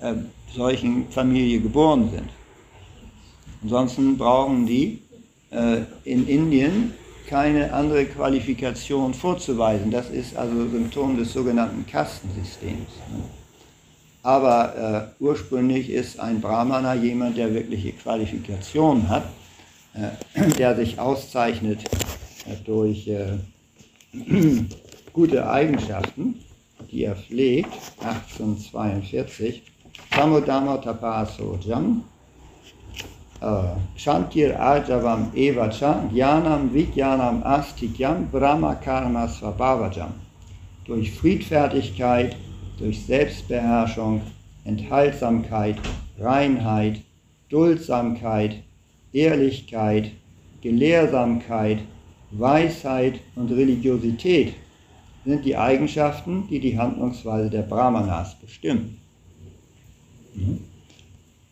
[0.00, 0.14] äh,
[0.54, 2.30] solchen Familie geboren sind.
[3.62, 5.00] Ansonsten brauchen die
[5.50, 6.94] äh, in Indien
[7.26, 9.90] keine andere Qualifikation vorzuweisen.
[9.90, 12.90] Das ist also Symptom des sogenannten Kastensystems.
[14.22, 19.24] Aber äh, ursprünglich ist ein Brahmana jemand, der wirkliche Qualifikationen hat,
[19.94, 21.80] äh, der sich auszeichnet
[22.46, 23.38] äh, durch äh,
[25.12, 26.40] gute Eigenschaften,
[26.90, 29.62] die er pflegt, 1842.
[30.14, 32.04] Samudama Tapaso Jam,
[33.96, 40.12] Shantir Ajavam Evacha, Jnanam Vijnanam Astikyam, Brahma Karma Svabhavajam.
[40.84, 42.36] Durch Friedfertigkeit,
[42.78, 44.20] durch Selbstbeherrschung,
[44.64, 45.78] Enthaltsamkeit,
[46.20, 47.00] Reinheit,
[47.48, 48.62] Duldsamkeit,
[49.12, 50.12] Ehrlichkeit,
[50.62, 51.80] Gelehrsamkeit,
[52.30, 54.54] Weisheit und Religiosität
[55.24, 59.00] sind die Eigenschaften, die die Handlungsweise der Brahmanas bestimmen.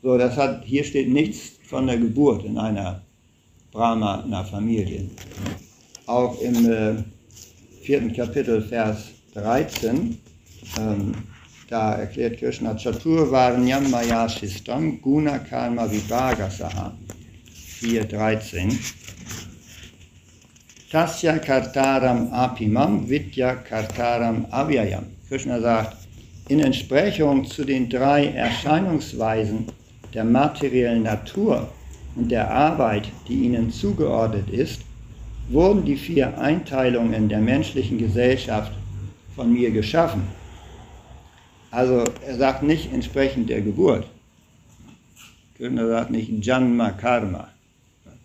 [0.03, 3.03] So, das hat, hier steht nichts von der Geburt in einer
[3.73, 5.09] Brahmana-Familie.
[6.07, 6.95] Auch im äh,
[7.83, 9.05] vierten Kapitel, Vers
[9.35, 10.19] 13,
[10.79, 11.15] ähm,
[11.69, 16.93] da erklärt Krishna Chatur Varnyam Maya Shistam Guna Karma Vibhaga Saha
[17.81, 18.71] 4.13
[20.91, 25.05] Tasya Kartaram Apimam Vidya Kartaram Avyayam.
[25.29, 26.02] Krishna sagt,
[26.49, 29.67] in Entsprechung zu den drei Erscheinungsweisen
[30.13, 31.69] der materiellen Natur
[32.17, 34.83] und der Arbeit, die ihnen zugeordnet ist,
[35.49, 38.73] wurden die vier Einteilungen der menschlichen Gesellschaft
[39.35, 40.23] von mir geschaffen.
[41.71, 44.07] Also er sagt nicht entsprechend der Geburt.
[45.59, 47.49] Er sagt nicht Janma Karma.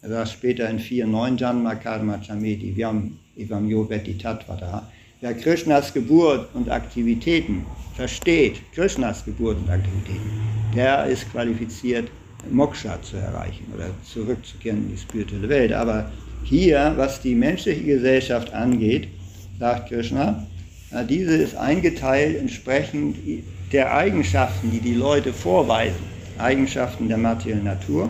[0.01, 4.91] Er sagt später in 4.9 Janma Karma Chameti Vyam Ivam Yoveti Tatvata.
[5.21, 7.65] Wer Krishnas Geburt und Aktivitäten
[7.97, 10.31] versteht, Krishnas Geburt und Aktivitäten,
[10.75, 12.09] der ist qualifiziert,
[12.49, 15.73] Moksha zu erreichen oder zurückzukehren in die spirituelle Welt.
[15.73, 16.11] Aber
[16.43, 19.07] hier, was die menschliche Gesellschaft angeht,
[19.59, 20.45] sagt Krishna,
[21.09, 23.17] diese ist eingeteilt entsprechend
[23.73, 26.05] der Eigenschaften, die die Leute vorweisen,
[26.37, 28.09] Eigenschaften der materiellen Natur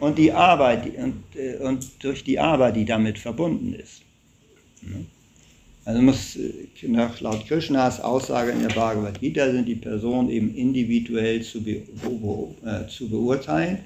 [0.00, 4.02] und die Arbeit und, äh, und durch die Arbeit, die damit verbunden ist.
[5.88, 6.52] Also muss äh,
[6.86, 11.80] nach laut Krishnas Aussage in der Bhagavad Gita sind die Personen eben individuell zu, be,
[12.62, 13.78] äh, zu beurteilen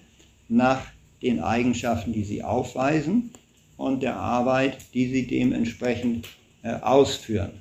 [0.49, 0.83] nach
[1.23, 3.31] den Eigenschaften, die sie aufweisen
[3.77, 6.27] und der Arbeit, die sie dementsprechend
[6.65, 7.53] äh, ausführen.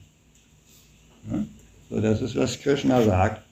[1.31, 1.43] Ja?
[1.91, 3.43] So, das ist, was Krishna sagt.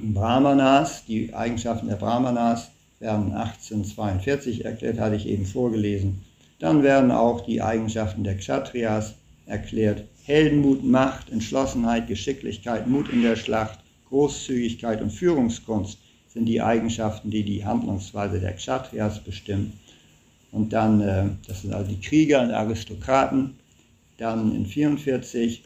[0.00, 2.68] Brahmanas, die Eigenschaften der Brahmanas
[2.98, 6.20] werden 1842 erklärt, hatte ich eben vorgelesen.
[6.58, 9.14] Dann werden auch die Eigenschaften der Kshatriyas
[9.46, 13.78] erklärt Heldenmut, Macht, Entschlossenheit, Geschicklichkeit, Mut in der Schlacht,
[14.08, 19.78] Großzügigkeit und Führungskunst sind die Eigenschaften, die die Handlungsweise der Kshatriyas bestimmen.
[20.50, 23.54] Und dann, äh, das sind also die Krieger und Aristokraten.
[24.18, 25.64] Dann in 44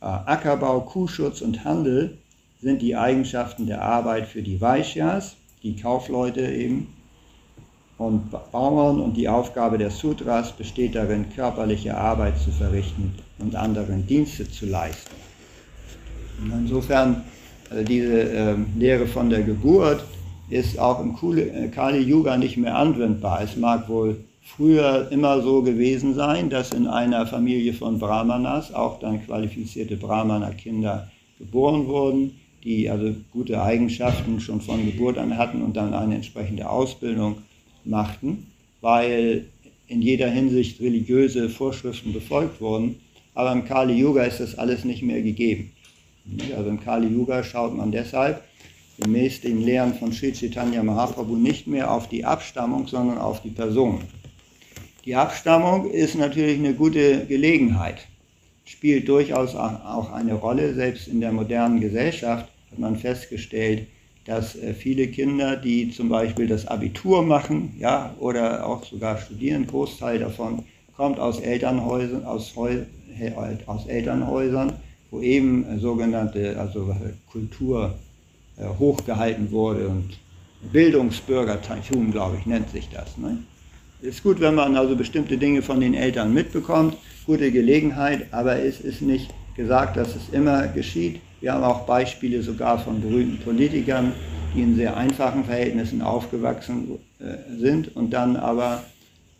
[0.00, 2.18] äh, Ackerbau, Kuhschutz und Handel
[2.60, 6.88] sind die Eigenschaften der Arbeit für die Vaishyas, die Kaufleute eben
[7.98, 14.06] und Bauern und die Aufgabe der Sutras besteht darin, körperliche Arbeit zu verrichten und anderen
[14.06, 15.14] Dienste zu leisten.
[16.42, 17.22] Und insofern,
[17.70, 20.04] also diese äh, Lehre von der Geburt
[20.50, 23.42] ist auch im äh, Kali Yuga nicht mehr anwendbar.
[23.42, 28.98] Es mag wohl früher immer so gewesen sein, dass in einer Familie von Brahmanas auch
[28.98, 32.32] dann qualifizierte Brahmana-Kinder geboren wurden,
[32.62, 37.36] die also gute Eigenschaften schon von Geburt an hatten und dann eine entsprechende Ausbildung
[37.84, 38.46] machten,
[38.80, 39.46] weil
[39.86, 42.96] in jeder Hinsicht religiöse Vorschriften befolgt wurden.
[43.34, 45.72] Aber im Kali Yuga ist das alles nicht mehr gegeben.
[46.56, 48.42] Also im Kali Yuga schaut man deshalb
[48.98, 53.50] gemäß den Lehren von Sri Chaitanya Mahaprabhu nicht mehr auf die Abstammung, sondern auf die
[53.50, 54.02] Person.
[55.04, 58.06] Die Abstammung ist natürlich eine gute Gelegenheit,
[58.64, 60.74] spielt durchaus auch eine Rolle.
[60.74, 63.86] Selbst in der modernen Gesellschaft hat man festgestellt,
[64.24, 69.66] dass äh, viele Kinder, die zum Beispiel das Abitur machen, ja, oder auch sogar studieren,
[69.66, 70.64] Großteil davon
[70.96, 72.54] kommt aus Elternhäusern, aus,
[73.66, 74.74] aus Elternhäusern,
[75.10, 76.94] wo eben äh, sogenannte, also
[77.30, 77.94] Kultur
[78.56, 80.18] äh, hochgehalten wurde und
[80.72, 83.18] Bildungsbürgertum, glaube ich, nennt sich das.
[83.18, 83.38] Ne?
[84.00, 86.96] Ist gut, wenn man also bestimmte Dinge von den Eltern mitbekommt,
[87.26, 91.20] gute Gelegenheit, aber es ist nicht gesagt, dass es immer geschieht.
[91.44, 94.14] Wir haben auch Beispiele sogar von berühmten Politikern,
[94.54, 98.82] die in sehr einfachen Verhältnissen aufgewachsen äh, sind und dann aber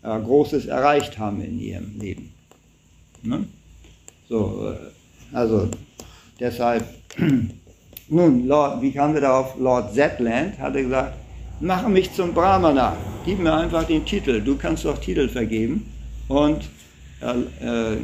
[0.03, 2.31] äh, Großes erreicht haben in ihrem Leben.
[3.23, 3.45] Ne?
[4.29, 5.67] So, äh, also
[6.39, 6.85] deshalb,
[8.09, 9.55] nun, Lord, wie kamen wir darauf?
[9.57, 11.15] Lord Zetland hatte gesagt,
[11.59, 12.95] mache mich zum Brahmana,
[13.25, 15.91] gib mir einfach den Titel, du kannst doch Titel vergeben.
[16.27, 16.69] Und
[17.21, 17.97] äh,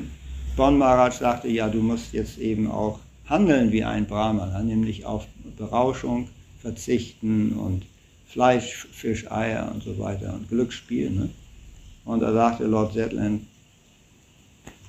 [0.58, 2.98] Bon Maharaj sagte, ja, du musst jetzt eben auch
[3.32, 5.26] handeln wie ein Brahmana, nämlich auf
[5.58, 6.28] Berauschung
[6.62, 7.86] verzichten und
[8.28, 11.10] Fleisch, Fisch, Eier und so weiter und Glücksspiel.
[11.10, 11.30] Ne?
[12.04, 13.48] Und da sagte Lord Zetland,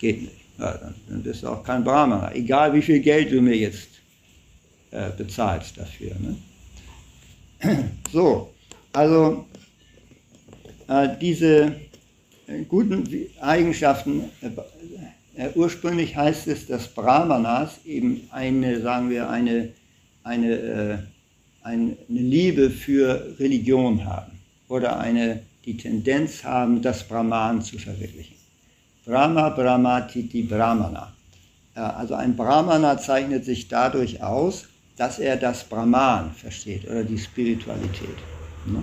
[0.00, 0.42] geht nicht.
[0.58, 3.88] Ja, dann, dann, bist du auch kein Brahmana, egal wie viel Geld du mir jetzt
[4.90, 6.12] äh, bezahlst dafür.
[6.18, 6.36] Ne?
[8.12, 8.50] So,
[8.92, 9.46] also
[10.88, 11.76] äh, diese
[12.46, 13.08] äh, guten
[13.40, 14.24] Eigenschaften
[15.36, 19.70] äh, ursprünglich heißt es, dass Brahmanas eben eine, sagen wir, eine,
[20.24, 20.98] eine, äh,
[21.62, 24.32] eine Liebe für Religion haben
[24.68, 28.36] oder eine, die Tendenz haben, das Brahman zu verwirklichen.
[29.04, 31.12] Brahma Brahmatiti Brahmana.
[31.74, 34.66] Äh, also ein Brahmana zeichnet sich dadurch aus,
[34.96, 38.16] dass er das Brahman versteht oder die Spiritualität.
[38.66, 38.82] Ne?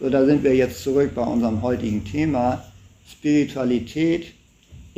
[0.00, 2.62] So, da sind wir jetzt zurück bei unserem heutigen Thema.
[3.10, 4.37] Spiritualität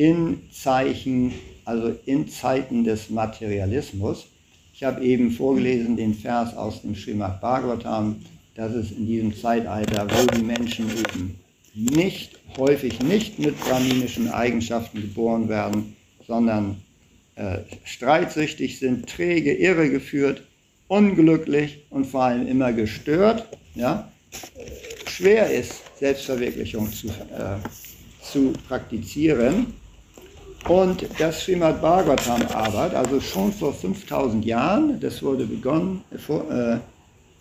[0.01, 1.35] in Zeichen,
[1.67, 4.29] also in Zeiten des Materialismus.
[4.73, 8.17] Ich habe eben vorgelesen den Vers aus dem Srimad Bhagavatam,
[8.55, 11.39] dass es in diesem Zeitalter, wo die Menschen eben
[11.75, 15.95] nicht, häufig nicht mit brahminischen Eigenschaften geboren werden,
[16.27, 16.79] sondern
[17.35, 20.43] äh, streitsüchtig sind, träge, irregeführt,
[20.89, 24.11] unglücklich und vor allem immer gestört, ja,
[25.07, 27.59] schwer ist, Selbstverwirklichung zu, äh,
[28.23, 29.75] zu praktizieren.
[30.69, 36.77] Und das Srimad Bhagavatam aber, also schon vor 5000 Jahren, das wurde begonnen, äh,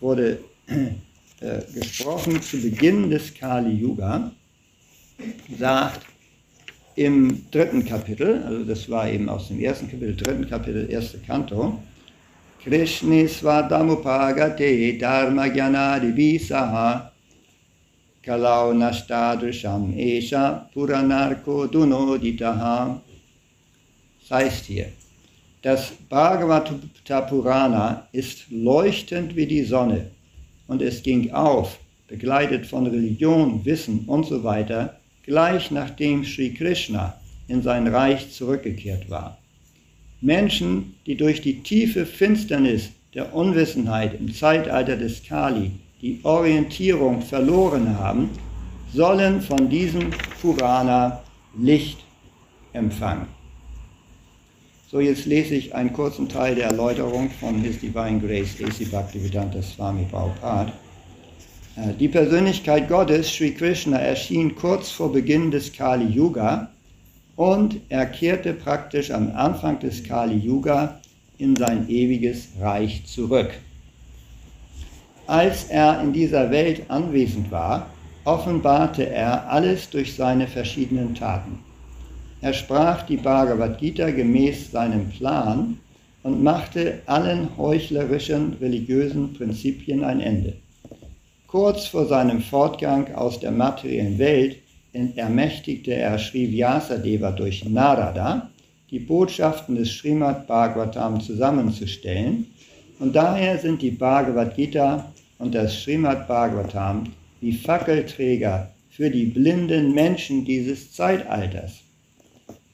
[0.00, 4.32] wurde äh, gesprochen zu Beginn des Kali Yuga,
[5.58, 6.06] sagt
[6.96, 11.78] im dritten Kapitel, also das war eben aus dem ersten Kapitel, dritten Kapitel, erste Kanto,
[12.64, 16.38] Krishni Svadamupagate Dharma Gyanadi
[18.22, 23.00] Kalau Nashtadrisham Esha Puranarko Dunoditaha
[24.30, 24.86] heißt hier,
[25.62, 30.10] das Bhagavata Purana ist leuchtend wie die Sonne
[30.66, 31.78] und es ging auf,
[32.08, 39.10] begleitet von Religion, Wissen und so weiter, gleich nachdem Sri Krishna in sein Reich zurückgekehrt
[39.10, 39.38] war.
[40.22, 47.98] Menschen, die durch die tiefe Finsternis der Unwissenheit im Zeitalter des Kali die Orientierung verloren
[47.98, 48.30] haben,
[48.94, 50.10] sollen von diesem
[50.40, 51.22] Purana
[51.58, 51.98] Licht
[52.72, 53.39] empfangen.
[54.90, 58.86] So, jetzt lese ich einen kurzen Teil der Erläuterung von His Divine Grace A.C.
[58.86, 60.72] Bhaktivedanta Swami Prabhupada.
[61.76, 66.70] Äh, die Persönlichkeit Gottes, Sri Krishna, erschien kurz vor Beginn des Kali Yuga
[67.36, 71.00] und er kehrte praktisch am Anfang des Kali Yuga
[71.38, 73.50] in sein ewiges Reich zurück.
[75.28, 77.86] Als er in dieser Welt anwesend war,
[78.24, 81.69] offenbarte er alles durch seine verschiedenen Taten.
[82.42, 85.78] Er sprach die Bhagavad Gita gemäß seinem Plan
[86.22, 90.54] und machte allen heuchlerischen religiösen Prinzipien ein Ende.
[91.46, 94.56] Kurz vor seinem Fortgang aus der materiellen Welt
[95.16, 98.50] ermächtigte er Sri Vyasadeva durch Narada,
[98.90, 102.46] die Botschaften des Srimad Bhagavatam zusammenzustellen
[103.00, 107.04] und daher sind die Bhagavad Gita und das Srimad Bhagavatam
[107.40, 111.89] wie Fackelträger für die blinden Menschen dieses Zeitalters.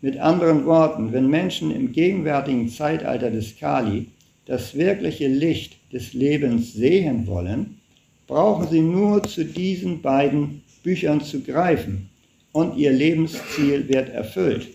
[0.03, 4.09] Mit anderen Worten, wenn Menschen im gegenwärtigen Zeitalter des Kali
[4.45, 7.81] das wirkliche Licht des Lebens sehen wollen,
[8.27, 12.09] brauchen sie nur zu diesen beiden Büchern zu greifen
[12.53, 14.69] und ihr Lebensziel wird erfüllt.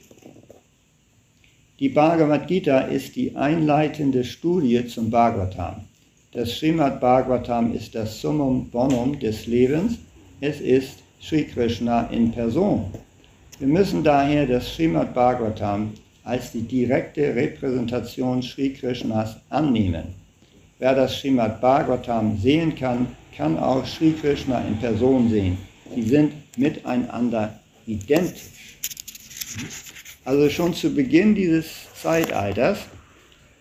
[1.80, 5.78] Die Bhagavad Gita ist die einleitende Studie zum Bhagavatam.
[6.32, 9.98] Das Srimad Bhagavatam ist das Summum Bonum des Lebens.
[10.42, 12.86] Es ist Sri Krishna in Person.
[13.62, 15.94] Wir müssen daher das Srimad Bhagavatam
[16.24, 20.16] als die direkte Repräsentation Sri Krishnas annehmen.
[20.80, 23.06] Wer das Srimad Bhagavatam sehen kann,
[23.38, 25.60] kann auch Sri Krishna in Person sehen.
[25.94, 28.50] Sie sind miteinander identisch.
[30.26, 31.68] Also schon zu Beginn dieses
[32.02, 32.80] Zeitalters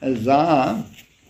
[0.01, 0.82] sah,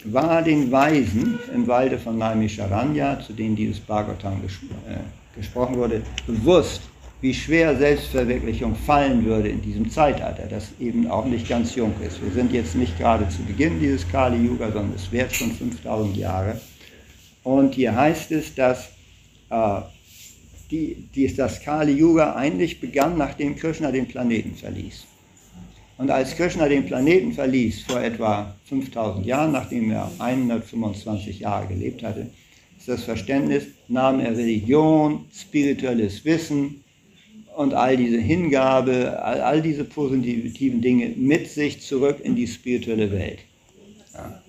[0.04, 4.52] war den Weisen im Walde von Naimisharanya, zu denen dieses Bhagavatam ges
[4.88, 5.00] äh,
[5.36, 6.82] gesprochen wurde, bewusst,
[7.20, 12.22] wie schwer Selbstverwirklichung fallen würde in diesem Zeitalter, das eben auch nicht ganz jung ist.
[12.22, 16.16] Wir sind jetzt nicht gerade zu Beginn dieses Kali Yuga, sondern es währt schon 5000
[16.16, 16.60] Jahre.
[17.42, 18.90] Und hier heißt es, dass
[19.50, 19.80] äh,
[20.70, 25.06] die, die, das Kali Yuga eigentlich begann, nachdem Krishna den Planeten verließ.
[25.98, 32.02] Und als Krishna den Planeten verließ, vor etwa 5000 Jahren, nachdem er 125 Jahre gelebt
[32.02, 32.30] hatte,
[32.78, 36.82] ist das Verständnis, nahm er Religion, spirituelles Wissen,
[37.60, 43.12] und all diese Hingabe, all, all diese positiven Dinge mit sich zurück in die spirituelle
[43.12, 43.40] Welt.
[44.14, 44.42] Ja.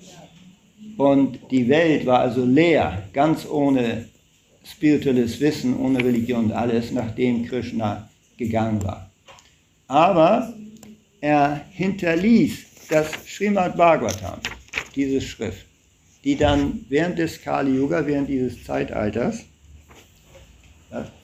[0.96, 4.06] Und die Welt war also leer, ganz ohne
[4.64, 9.12] spirituelles Wissen, ohne Religion und alles, nachdem Krishna gegangen war.
[9.88, 10.54] Aber
[11.20, 14.40] er hinterließ das Srimad Bhagavatam,
[14.96, 15.66] diese Schrift,
[16.24, 19.44] die dann während des Kali Yuga, während dieses Zeitalters,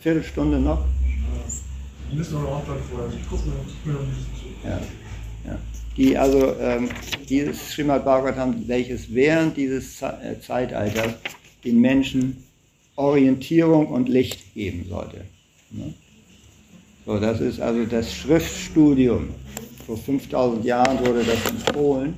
[0.01, 0.83] Viertelstunde noch,
[2.13, 3.09] müssen wir noch vorher.
[3.13, 4.81] Ich gucke mir noch nicht ja,
[5.45, 5.59] ja.
[5.95, 6.89] Die also ähm,
[7.27, 11.13] dieses Srimad Bhagavatam, welches während dieses äh, Zeitalters
[11.63, 12.43] den Menschen
[12.95, 15.21] Orientierung und Licht geben sollte.
[15.71, 15.93] Ne?
[17.05, 19.29] So, das ist also das Schriftstudium.
[19.85, 22.15] Vor 5000 Jahren wurde das empfohlen.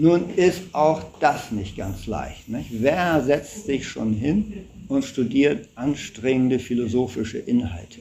[0.00, 2.48] Nun ist auch das nicht ganz leicht.
[2.48, 2.68] Nicht?
[2.70, 7.98] Wer setzt sich schon hin und studiert anstrengende philosophische Inhalte?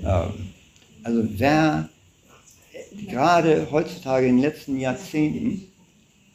[0.00, 0.30] Ähm,
[1.02, 1.88] also wer
[3.08, 5.66] gerade heutzutage in den letzten Jahrzehnten,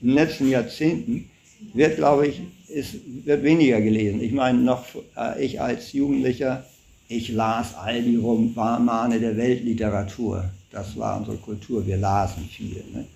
[0.00, 1.28] in den letzten Jahrzehnten
[1.74, 2.94] wird, glaube ich, ist,
[3.24, 4.20] wird weniger gelesen.
[4.20, 4.84] Ich meine, noch
[5.16, 6.64] äh, ich als Jugendlicher,
[7.08, 10.48] ich las all die Romane der Weltliteratur.
[10.76, 12.84] Das war unsere Kultur, wir lasen viel.
[12.92, 13.06] Ne?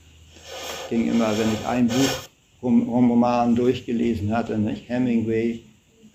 [0.82, 2.30] Ich ging immer, wenn ich ein Buch
[2.62, 4.88] Roman durchgelesen hatte, nicht?
[4.88, 5.60] Hemingway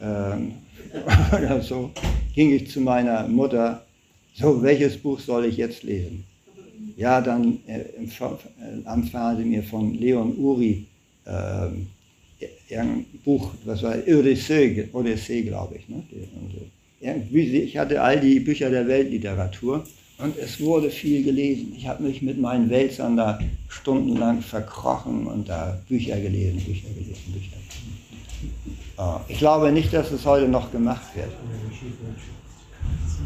[0.01, 0.53] ähm,
[1.37, 1.91] oder so,
[2.33, 3.85] ging ich zu meiner Mutter,
[4.33, 6.23] so, welches Buch soll ich jetzt lesen?
[6.97, 7.81] Ja, dann äh,
[8.85, 10.87] empfahl sie mir von Leon Uri
[11.25, 15.87] äh, ein Buch, was war Odyssee, Odyssee glaube ich.
[15.89, 16.01] Ne?
[17.31, 19.85] Ich hatte all die Bücher der Weltliteratur
[20.17, 21.73] und es wurde viel gelesen.
[21.75, 27.33] Ich habe mich mit meinen Wälzern da stundenlang verkrochen und da Bücher gelesen, Bücher gelesen,
[27.33, 27.57] Bücher.
[28.97, 31.31] Oh, ich glaube nicht, dass es heute noch gemacht wird.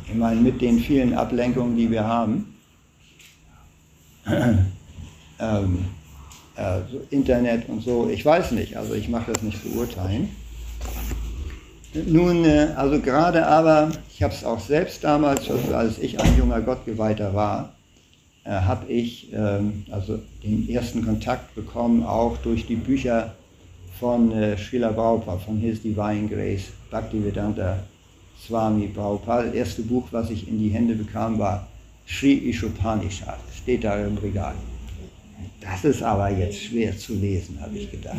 [0.08, 2.56] Ich meine, mit den vielen Ablenkungen, die wir haben.
[5.40, 5.86] ähm,
[6.56, 10.30] äh, Internet und so, ich weiß nicht, also ich mache das nicht beurteilen.
[11.94, 16.38] Nun, äh, also gerade aber, ich habe es auch selbst damals, also als ich ein
[16.38, 17.74] junger Gottgeweihter war,
[18.44, 23.34] äh, habe ich ähm, also den ersten Kontakt bekommen, auch durch die Bücher
[24.00, 27.80] von äh, Srila Prabhupada, von His Divine Grace, Bhaktivedanta
[28.46, 29.44] Swami Prabhupada.
[29.48, 31.68] Das erste Buch, was ich in die Hände bekam, war
[32.08, 34.56] Sri Ishopanishad, steht da im Regal.
[35.60, 38.18] Das ist aber jetzt schwer zu lesen, habe ich gedacht.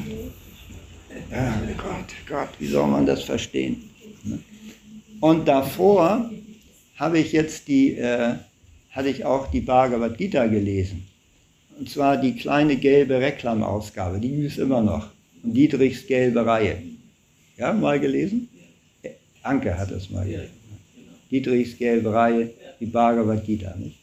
[1.31, 3.91] Ja, Gott, Gott, wie soll man das verstehen?
[5.21, 6.31] Und davor
[6.97, 8.35] habe ich jetzt die, äh,
[8.91, 11.07] hatte ich auch die Bhagavad Gita gelesen.
[11.79, 15.09] Und zwar die kleine gelbe Reklamausgabe, die gibt es immer noch.
[15.43, 16.83] Und Dietrichs gelbe Reihe.
[17.57, 18.49] Ja, mal gelesen?
[19.43, 20.51] Anke hat es mal gelesen.
[21.31, 22.51] Dietrichs gelbe Reihe,
[22.81, 23.75] die Bhagavad Gita.
[23.77, 23.97] Nicht?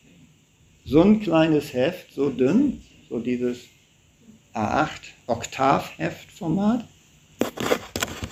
[0.85, 3.65] So ein kleines Heft, so dünn, so dieses
[4.53, 6.85] A8 Oktav-Heftformat.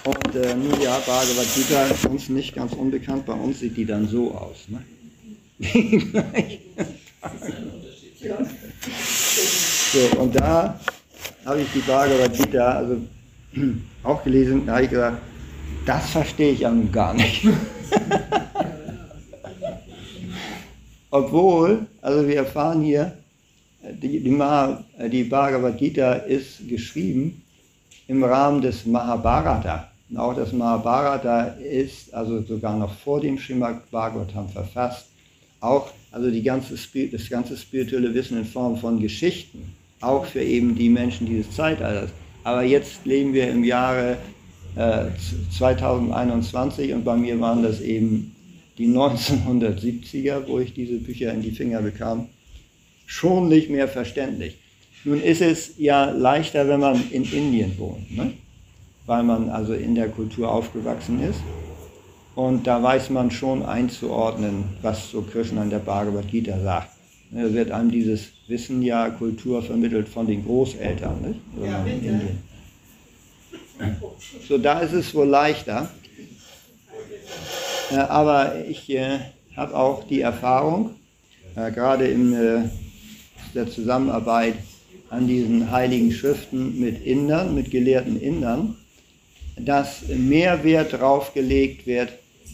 [0.05, 3.85] Und äh, nun ja, Bhagavad Gita ist uns nicht ganz unbekannt, bei uns sieht die
[3.85, 4.67] dann so aus.
[4.67, 4.83] Ne?
[9.91, 10.79] so, und da
[11.43, 12.97] habe ich die Bhagavad Gita also,
[14.03, 15.21] auch gelesen, da habe ich gesagt,
[15.87, 17.47] das verstehe ich ja nun gar nicht.
[21.09, 23.17] Obwohl, also wir erfahren hier,
[23.81, 24.37] die, die,
[25.09, 27.41] die Bhagavad Gita ist geschrieben
[28.07, 29.89] im Rahmen des Mahabharata.
[30.09, 35.07] Und auch das Mahabharata ist also sogar noch vor dem Srimad Bhagavatam verfasst.
[35.59, 36.75] Auch also ganze,
[37.11, 42.11] das ganze spirituelle Wissen in Form von Geschichten, auch für eben die Menschen dieses Zeitalters.
[42.43, 44.17] Aber jetzt leben wir im Jahre
[44.75, 45.05] äh,
[45.57, 48.35] 2021 und bei mir waren das eben
[48.77, 52.27] die 1970er, wo ich diese Bücher in die Finger bekam
[53.05, 54.57] schon nicht mehr verständlich.
[55.05, 58.33] Nun ist es ja leichter, wenn man in Indien wohnt, ne?
[59.05, 61.39] weil man also in der Kultur aufgewachsen ist.
[62.33, 66.89] Und da weiß man schon einzuordnen, was so Krishna in der Bhagavad Gita sagt.
[67.31, 71.39] Da wird einem dieses Wissen ja Kultur vermittelt von den Großeltern, nicht?
[71.55, 72.43] wenn man in Indien.
[74.47, 75.89] So, da ist es wohl leichter.
[77.91, 79.19] Äh, aber ich äh,
[79.55, 80.91] habe auch die Erfahrung,
[81.55, 82.71] äh, gerade im
[83.53, 84.55] der Zusammenarbeit
[85.09, 88.75] an diesen heiligen Schriften mit Indern, mit gelehrten Indern,
[89.57, 92.09] dass mehr Wert darauf gelegt wird,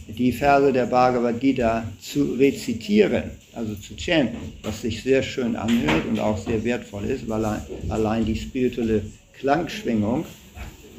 [0.08, 3.24] die Verse der Bhagavad Gita zu rezitieren,
[3.54, 8.26] also zu chanten, was sich sehr schön anhört und auch sehr wertvoll ist, weil allein
[8.26, 9.04] die spirituelle
[9.40, 10.26] Klangschwingung,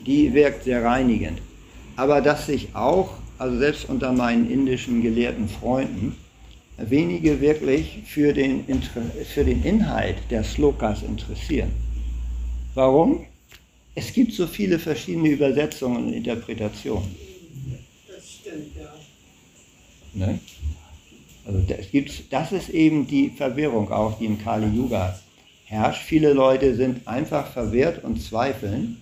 [0.06, 1.40] die wirkt sehr reinigend.
[1.96, 6.16] Aber dass sich auch also selbst unter meinen indischen gelehrten Freunden,
[6.90, 8.64] wenige wirklich für den,
[9.24, 11.70] für den Inhalt der Slokas interessieren.
[12.74, 13.26] Warum?
[13.94, 17.14] Es gibt so viele verschiedene Übersetzungen und Interpretationen.
[18.08, 18.94] Das stimmt, ja.
[20.14, 20.38] Ne?
[21.44, 25.18] Also das, gibt's, das ist eben die Verwirrung auch, die im Kali Yuga
[25.64, 26.02] herrscht.
[26.02, 28.98] Viele Leute sind einfach verwirrt und zweifeln,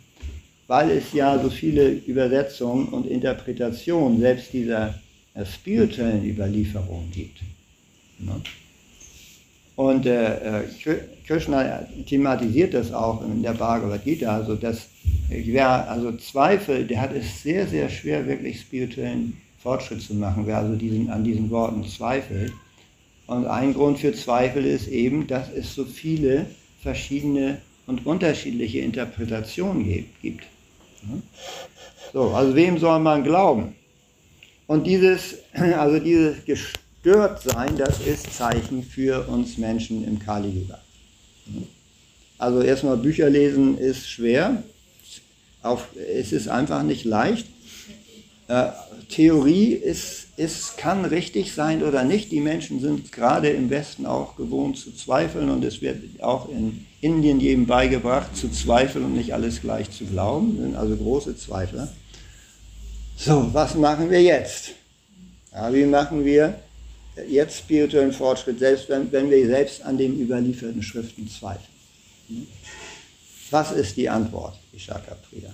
[0.67, 5.01] weil es ja so viele Übersetzungen und Interpretationen selbst dieser
[5.35, 7.41] äh, spirituellen Überlieferung gibt.
[8.21, 8.41] Ne?
[9.77, 10.69] Und äh, äh
[11.27, 14.89] Krishna thematisiert das auch in der Bhagavad Gita, also dass
[15.29, 20.59] wer also Zweifel, der hat es sehr, sehr schwer, wirklich spirituellen Fortschritt zu machen, wer
[20.59, 22.53] also diesen, an diesen Worten zweifelt.
[23.27, 26.47] Und ein Grund für Zweifel ist eben, dass es so viele
[26.83, 29.85] verschiedene und unterschiedliche Interpretationen
[30.21, 30.45] gibt.
[32.13, 33.75] So, also wem soll man glauben?
[34.67, 36.45] Und dieses, also dieses
[37.03, 40.79] gestört sein, das ist Zeichen für uns Menschen im Kali Yuga.
[42.39, 44.63] Also erstmal Bücher lesen ist schwer,
[45.63, 47.47] auf, es ist einfach nicht leicht.
[48.49, 48.69] Äh,
[49.09, 52.33] Theorie ist, ist, kann richtig sein oder nicht.
[52.33, 56.87] Die Menschen sind gerade im Westen auch gewohnt zu zweifeln und es wird auch in
[57.01, 61.89] Indien jedem beigebracht zu zweifeln und nicht alles gleich zu glauben, sind also große Zweifler.
[63.17, 64.71] So, was machen wir jetzt?
[65.53, 66.55] Ja, wie machen wir
[67.29, 71.67] jetzt spirituellen Fortschritt, selbst wenn, wenn wir selbst an den überlieferten Schriften zweifeln.
[73.51, 75.53] Was ist die Antwort, Ishaka Priya?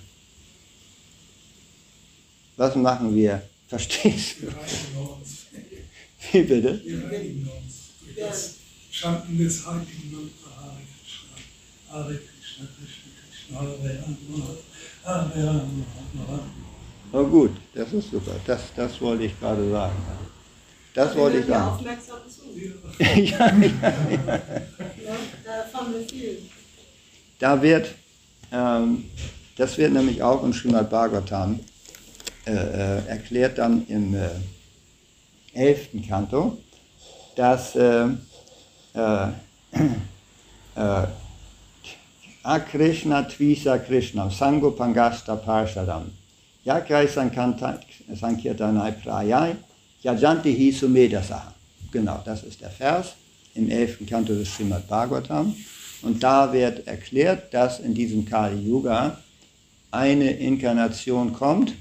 [2.56, 3.42] Was machen wir?
[3.68, 4.48] Verstehst du?
[6.32, 6.80] Wie bitte?
[6.84, 8.54] Wir reinigen uns durch das
[8.90, 11.36] Chanten des heiligen Mantra Hare Krishna.
[11.90, 13.78] Hare Krishna, Krishna Krishna, Hare
[15.04, 16.40] Rama, Hare Rama,
[17.12, 18.32] Oh gut, das ist super.
[18.46, 19.96] Das, das wollte ich gerade sagen.
[20.96, 21.68] Das wollte ich sagen.
[21.68, 22.16] Aufmerksam
[22.98, 24.40] ja, ja, ja.
[25.44, 26.38] Da erfahren wir viel.
[27.38, 27.88] Da wird,
[28.50, 29.04] ähm,
[29.58, 31.60] das wird nämlich auch im Srimad Bhagavatam
[32.46, 34.30] äh, äh, erklärt dann im äh,
[35.52, 36.08] 11.
[36.08, 36.56] Kanto,
[37.34, 38.06] dass äh,
[38.94, 39.28] äh,
[40.76, 41.06] äh
[42.42, 46.10] Akrishna Tvisa Krishna Sango Pangasta Parshadam
[46.64, 49.56] Yakai Sankirtanai Prayai
[50.06, 51.52] Yajanti hi Sumedasaha.
[51.90, 53.14] Genau, das ist der Vers
[53.56, 54.06] im 11.
[54.08, 55.56] Kanto des Srimad Bhagavatam.
[56.02, 59.18] Und da wird erklärt, dass in diesem Kali Yuga
[59.90, 61.74] eine Inkarnation kommt,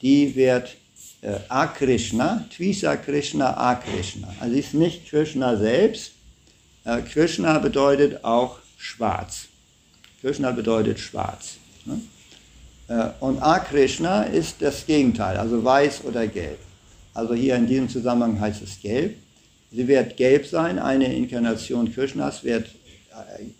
[0.00, 0.76] die wird
[1.20, 4.28] äh, Akrishna, Tvisa Krishna, Akrishna.
[4.40, 6.12] Also ist nicht Krishna selbst.
[6.84, 9.48] Äh, Krishna bedeutet auch schwarz.
[10.22, 11.56] Krishna bedeutet schwarz.
[11.84, 12.00] Ne?
[12.88, 16.60] Äh, und Akrishna ist das Gegenteil, also weiß oder gelb.
[17.16, 19.16] Also hier in diesem Zusammenhang heißt es gelb.
[19.72, 22.66] Sie wird gelb sein, eine Inkarnation Krishnas wird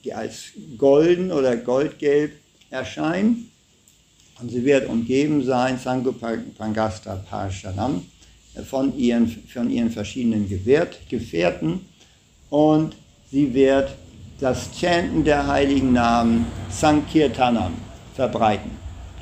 [0.05, 2.33] äh, als golden oder goldgelb
[2.69, 3.51] erscheinen.
[4.43, 8.05] Und sie wird umgeben sein, Sangupangasta Parshanam,
[8.69, 10.47] von ihren, von ihren verschiedenen
[11.09, 11.81] Gefährten.
[12.51, 12.95] Und
[13.33, 13.95] sie wird
[14.39, 17.73] das Chanten der heiligen Namen Sankirtanam
[18.15, 18.73] verbreiten.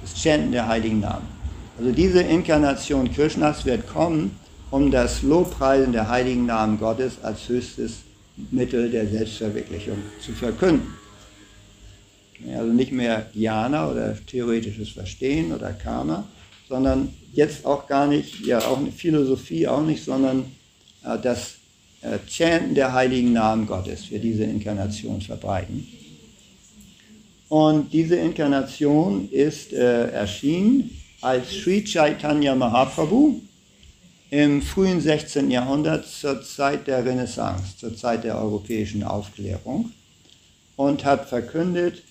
[0.00, 1.33] Das Chanten der heiligen Namen.
[1.76, 4.38] Also diese Inkarnation Krishnas wird kommen,
[4.70, 8.02] um das Lobpreisen der heiligen Namen Gottes als höchstes
[8.50, 10.94] Mittel der Selbstverwirklichung zu verkünden.
[12.54, 16.24] Also nicht mehr Jnana oder theoretisches Verstehen oder Karma,
[16.68, 20.44] sondern jetzt auch gar nicht, ja auch Philosophie auch nicht, sondern
[21.04, 21.56] äh, das
[22.02, 25.86] äh, Chanten der heiligen Namen Gottes für diese Inkarnation verbreiten.
[27.48, 30.90] Und diese Inkarnation ist äh, erschienen
[31.24, 33.40] als Sri Chaitanya Mahaprabhu
[34.28, 35.50] im frühen 16.
[35.50, 39.90] Jahrhundert zur Zeit der Renaissance, zur Zeit der europäischen Aufklärung
[40.76, 42.02] und hat verkündet,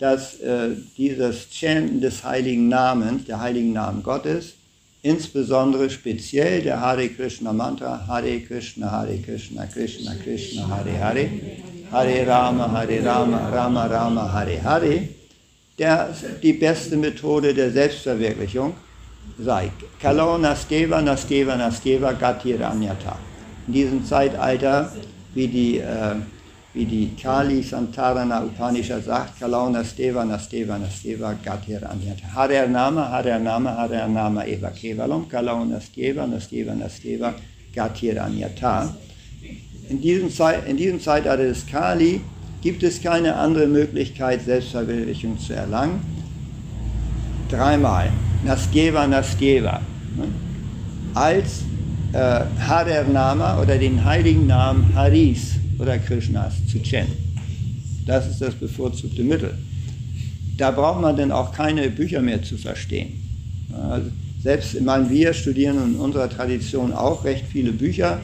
[0.00, 4.54] dass äh, dieses Chanten des heiligen Namens, der heiligen Namen Gottes,
[5.02, 11.30] insbesondere speziell der Hare Krishna Mantra, Hare Krishna, Hare Krishna, Krishna Krishna, Hare Hare,
[11.92, 15.08] Hare Rama, Hare Rama, Rama Rama, Hare Hare,
[15.78, 16.08] der
[16.42, 18.74] die beste Methode der Selbstverwirklichung
[19.38, 19.70] sei.
[20.00, 23.16] Kalau Nasteva, Nasteva, Nasteva, Gatiranyata.
[23.66, 24.92] In diesem Zeitalter,
[25.34, 26.16] wie die, äh,
[26.74, 32.34] wie die Kali Santarana Upanishad sagt, Kalau Nasteva, Nasteva, Nasteva, Gatiranyata.
[32.34, 37.34] Harer Nama, Harer Nama, Harer Nama Eva Kevalam, Kalau Nasteva, Nasteva, Nasteva,
[37.74, 38.94] Gatiranyata.
[39.88, 42.20] In diesem, Zeit, in diesem Zeitalter des Kali
[42.62, 46.00] gibt es keine andere Möglichkeit, Selbstverwirklichung zu erlangen.
[47.50, 48.10] Dreimal.
[48.44, 49.80] Naskeva, Naskeva.
[51.14, 51.62] als
[52.12, 57.16] äh, Harer-Nama oder den heiligen Namen Haris oder Krishnas zu chanten.
[58.06, 59.54] Das ist das bevorzugte Mittel.
[60.56, 63.12] Da braucht man dann auch keine Bücher mehr zu verstehen.
[63.90, 64.10] Also
[64.42, 68.20] selbst, ich meine, wir studieren in unserer Tradition auch recht viele Bücher.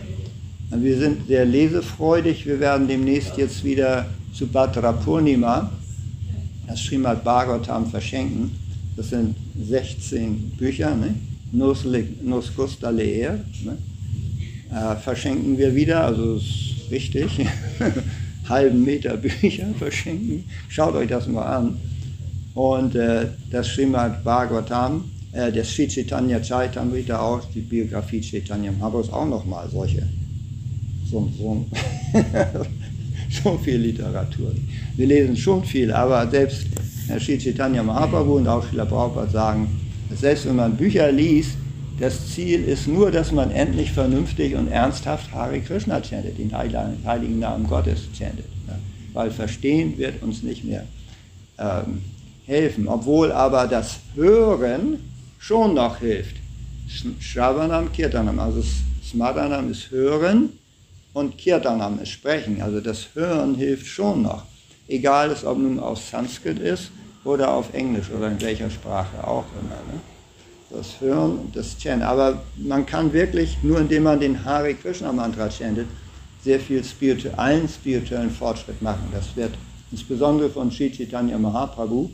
[0.71, 2.47] Wir sind sehr lesefreudig.
[2.47, 5.71] Wir werden demnächst jetzt wieder zu Bhadra Purnima,
[6.67, 8.51] das Srimad Bhagavatam, verschenken.
[8.97, 10.95] Das sind 16 Bücher.
[10.95, 11.15] Ne?
[11.53, 11.85] Nos,
[12.23, 13.41] nos gusta leer.
[13.65, 13.79] Ne?
[14.71, 17.47] Äh, verschenken wir wieder, also ist wichtig.
[18.49, 20.45] halben Meter Bücher verschenken.
[20.69, 21.77] Schaut euch das mal an.
[22.55, 29.13] Und äh, das Srimad Bhagavatam, äh, das Sri Chaitanya Chaitamrita auch, die Biografie Chaitanya Mahaprabhus
[29.13, 30.09] auch nochmal solche,
[31.11, 31.67] so, so,
[33.31, 34.53] so viel Literatur.
[34.97, 36.67] Wir lesen schon viel, aber selbst
[37.07, 41.57] Herr Sri Chaitanya Mahaprabhu und auch Srila Prabhupada sagen, selbst wenn man Bücher liest,
[41.99, 47.39] das Ziel ist nur, dass man endlich vernünftig und ernsthaft Hare Krishna chantet, den heiligen
[47.39, 48.47] Namen Gottes chantet.
[49.13, 50.85] Weil verstehen wird uns nicht mehr
[51.59, 52.03] ähm,
[52.47, 54.99] helfen, obwohl aber das Hören
[55.39, 56.37] schon noch hilft.
[57.21, 58.63] Shravanam, Kirtanam, also
[59.05, 60.51] Smaranam ist Hören
[61.15, 62.61] und Kirtanam Sprechen.
[62.61, 64.43] Also das Hören hilft schon noch.
[64.87, 66.91] Egal, ob nun auf Sanskrit ist
[67.25, 69.81] oder auf Englisch oder in welcher Sprache auch immer.
[69.93, 70.01] Ne?
[70.69, 72.03] Das Hören das Chanten.
[72.03, 75.87] Aber man kann wirklich, nur indem man den Hare Krishna Mantra chantet,
[76.43, 79.09] sehr viel spirituellen, spirituellen Fortschritt machen.
[79.13, 79.55] Das wird
[79.91, 82.11] insbesondere von Sri Chaitanya Mahaprabhu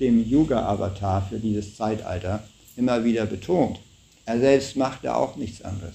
[0.00, 2.42] dem Yuga-Avatar für dieses Zeitalter
[2.76, 3.78] immer wieder betont.
[4.24, 5.94] Er selbst machte auch nichts anderes.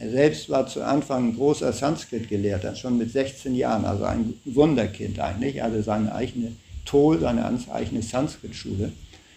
[0.00, 5.20] Er selbst war zu Anfang ein großer Sanskrit-Gelehrter, schon mit 16 Jahren, also ein Wunderkind
[5.20, 6.52] eigentlich, also seine eigene
[6.86, 8.92] Tol, seine eigene Sanskrit-Schule.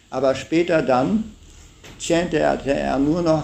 [0.09, 1.33] Aber später dann
[1.99, 3.43] chantete er nur noch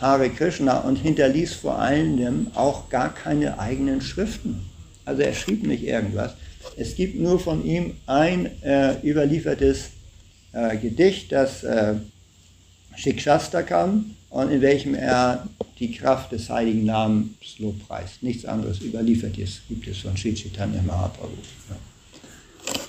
[0.00, 4.68] Hare Krishna und hinterließ vor allem auch gar keine eigenen Schriften.
[5.04, 6.34] Also er schrieb nicht irgendwas.
[6.76, 9.90] Es gibt nur von ihm ein äh, überliefertes
[10.52, 11.94] äh, Gedicht, das äh,
[12.96, 15.46] Shikshastakam, und in welchem er
[15.78, 18.22] die Kraft des heiligen Namens lobpreist.
[18.22, 21.32] Nichts anderes überliefert ist, gibt es von Sri Chaitanya Mahaprabhu.
[21.70, 21.76] Ja.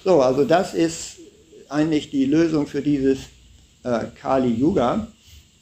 [0.04, 1.20] So, also das ist
[1.70, 3.20] eigentlich die Lösung für dieses
[3.84, 5.08] äh, Kali Yuga.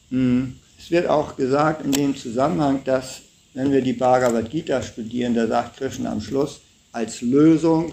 [0.09, 3.21] Hm, es wird auch gesagt in dem Zusammenhang, dass
[3.53, 6.61] wenn wir die Bhagavad Gita studieren, da sagt Krishna am Schluss,
[6.93, 7.91] als Lösung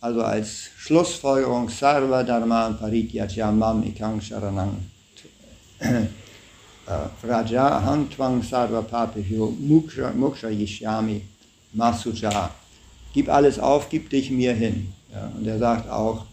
[0.00, 4.76] also als Schlussfolgerung Sarva Dharman Parityajya Mam Ikang Sharanang
[6.86, 11.22] Raja Hantwang Sarva Papihyo Muksha Yishyami
[11.74, 12.50] Masuja.
[13.12, 14.92] Gib alles auf, gib dich mir hin.
[15.12, 16.26] Ja, und er sagt auch,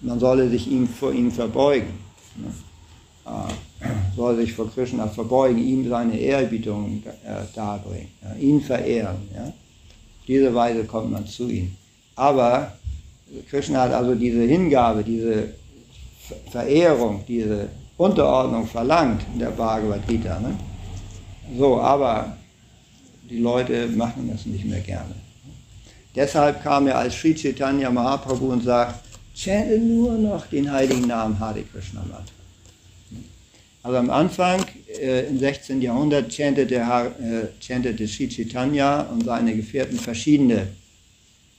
[0.00, 1.98] man solle sich ihm vor ihm verbeugen.
[3.26, 3.86] Äh,
[4.16, 9.16] soll sich vor Krishna verbeugen, ihm seine Ehrbietung äh, darbringen, ja, ihn verehren.
[9.34, 9.52] Ja.
[10.26, 11.76] Diese Weise kommt man zu ihm.
[12.16, 12.72] Aber
[13.48, 15.54] Krishna hat also diese Hingabe, diese
[16.50, 17.68] Verehrung, diese
[18.00, 20.40] Unterordnung verlangt in der Bhagavad Gita.
[20.40, 20.56] Ne?
[21.58, 22.34] So, aber
[23.28, 25.14] die Leute machen das nicht mehr gerne.
[26.14, 31.38] Deshalb kam er als Sri Chaitanya Mahaprabhu und sagt, chante nur noch den heiligen Namen
[31.38, 32.34] Hare Krishna Mantra.
[33.82, 34.64] Also am Anfang,
[34.98, 35.82] äh, im 16.
[35.82, 40.68] Jahrhundert, chantete, äh, chantete Sri Chaitanya und seine Gefährten verschiedene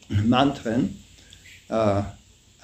[0.10, 1.04] Mantren
[1.70, 2.02] äh,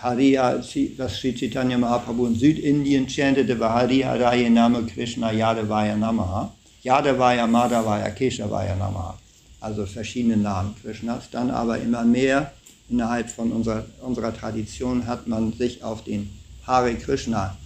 [0.01, 6.51] Hariya, was Sri Chaitanya Mahaprabhu in Südindien chantete, war Hari Haraye Name Krishna Yadavaya Namaha.
[6.85, 9.15] Yadavaya, Madhavaya, Keshavaya Namaha.
[9.59, 11.31] Also verschiedene Namen Krishnas.
[11.31, 12.51] Dann aber immer mehr
[12.89, 16.29] innerhalb von unserer, unserer Tradition hat man sich auf den
[16.67, 17.57] Hare Krishna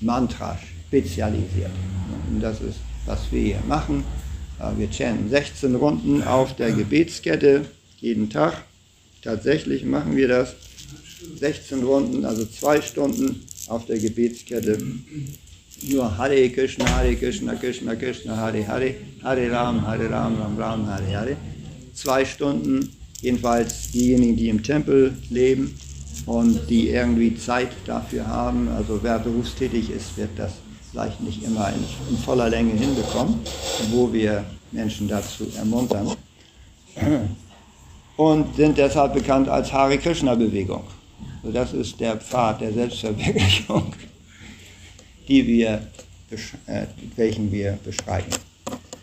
[0.00, 0.58] Mantra
[0.88, 1.70] spezialisiert.
[2.28, 4.04] Und das ist, was wir hier machen.
[4.58, 7.64] Äh, wir chanten 16 Runden auf der Gebetskette
[8.00, 8.64] jeden Tag.
[9.22, 10.56] Tatsächlich machen wir das
[11.38, 14.78] 16 Runden, also zwei Stunden auf der Gebetskette.
[15.82, 20.86] Nur Hare Krishna, Hare Krishna, Krishna Krishna, Hare Hare, Hare Ram, Hare Ram, Ram Ram,
[20.86, 21.36] Hare Hare.
[21.92, 25.74] Zwei Stunden, jedenfalls diejenigen, die im Tempel leben
[26.24, 28.68] und die irgendwie Zeit dafür haben.
[28.68, 30.52] Also wer berufstätig ist, wird das
[30.90, 33.40] vielleicht nicht immer in, in voller Länge hinbekommen,
[33.90, 36.12] wo wir Menschen dazu ermuntern.
[38.16, 40.84] Und sind deshalb bekannt als Hare Krishna Bewegung.
[41.46, 43.94] So, das ist der Pfad der Selbstverwirklichung,
[45.28, 45.86] die wir,
[46.66, 48.32] äh, welchen wir beschreiten.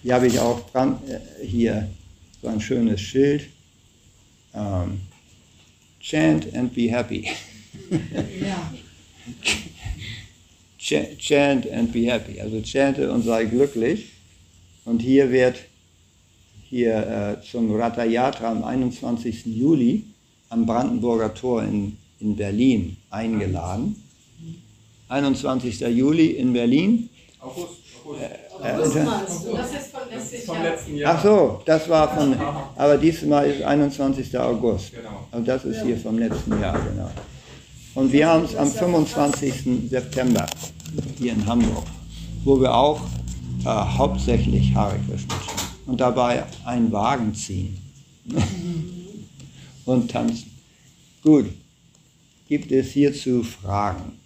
[0.01, 1.89] Hier habe ich auch Brand, äh, hier
[2.41, 3.45] so ein schönes Schild.
[4.53, 4.99] Ähm,
[6.01, 7.29] chant and be happy.
[8.41, 8.73] ja.
[11.17, 12.41] Chant and be happy.
[12.41, 14.09] Also chante und sei glücklich.
[14.83, 15.59] Und hier wird
[16.69, 19.45] hier äh, zum Ratha Yatra am 21.
[19.45, 20.03] Juli
[20.49, 23.95] am Brandenburger Tor in, in Berlin eingeladen.
[25.09, 25.81] 21.
[25.81, 27.09] Juli in Berlin.
[27.39, 27.67] August.
[28.05, 28.21] August.
[28.63, 30.63] Äh, äh, Das ist von letztes Vom Jahr.
[30.63, 31.15] letzten Jahr.
[31.15, 32.35] ach so, das war von,
[32.75, 34.37] aber diesmal ist 21.
[34.39, 34.91] August.
[34.93, 35.27] Genau.
[35.31, 37.09] Also das ist hier vom letzten Jahr, genau.
[37.95, 39.89] Und wir haben es am 25.
[39.89, 40.45] September
[41.17, 41.85] hier in Hamburg,
[42.43, 43.01] wo wir auch
[43.63, 45.35] äh, hauptsächlich Hare Krishna
[45.85, 47.77] und dabei einen Wagen ziehen
[49.85, 50.49] und tanzen.
[51.23, 51.45] Gut,
[52.57, 54.19] gibt es hierzu Fragen?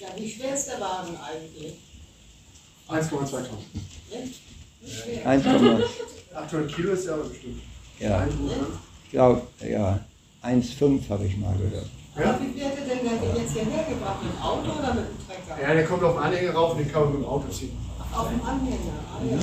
[0.00, 1.74] Ja, wie schwer ist der Wagen eigentlich?
[2.88, 3.48] 1,2 Tonnen.
[4.10, 4.30] Ne?
[4.80, 5.26] Wie schwer?
[5.26, 5.44] 1,
[6.34, 7.60] 800 Kilo ist ja aber bestimmt.
[8.00, 8.66] ja, Ein Tonnen.
[9.04, 10.00] ich glaube, ja,
[10.42, 11.90] 1,5 habe ich mal gehört.
[12.14, 14.22] Aber wie wird er denn der jetzt hierher gebracht?
[14.22, 15.62] Mit dem Auto oder mit dem Trecker?
[15.62, 17.76] Ja, der kommt auf den Anhänger rauf und den kann man mit dem Auto ziehen.
[18.14, 18.78] Auf dem Anhänger.
[19.12, 19.38] Ah ja.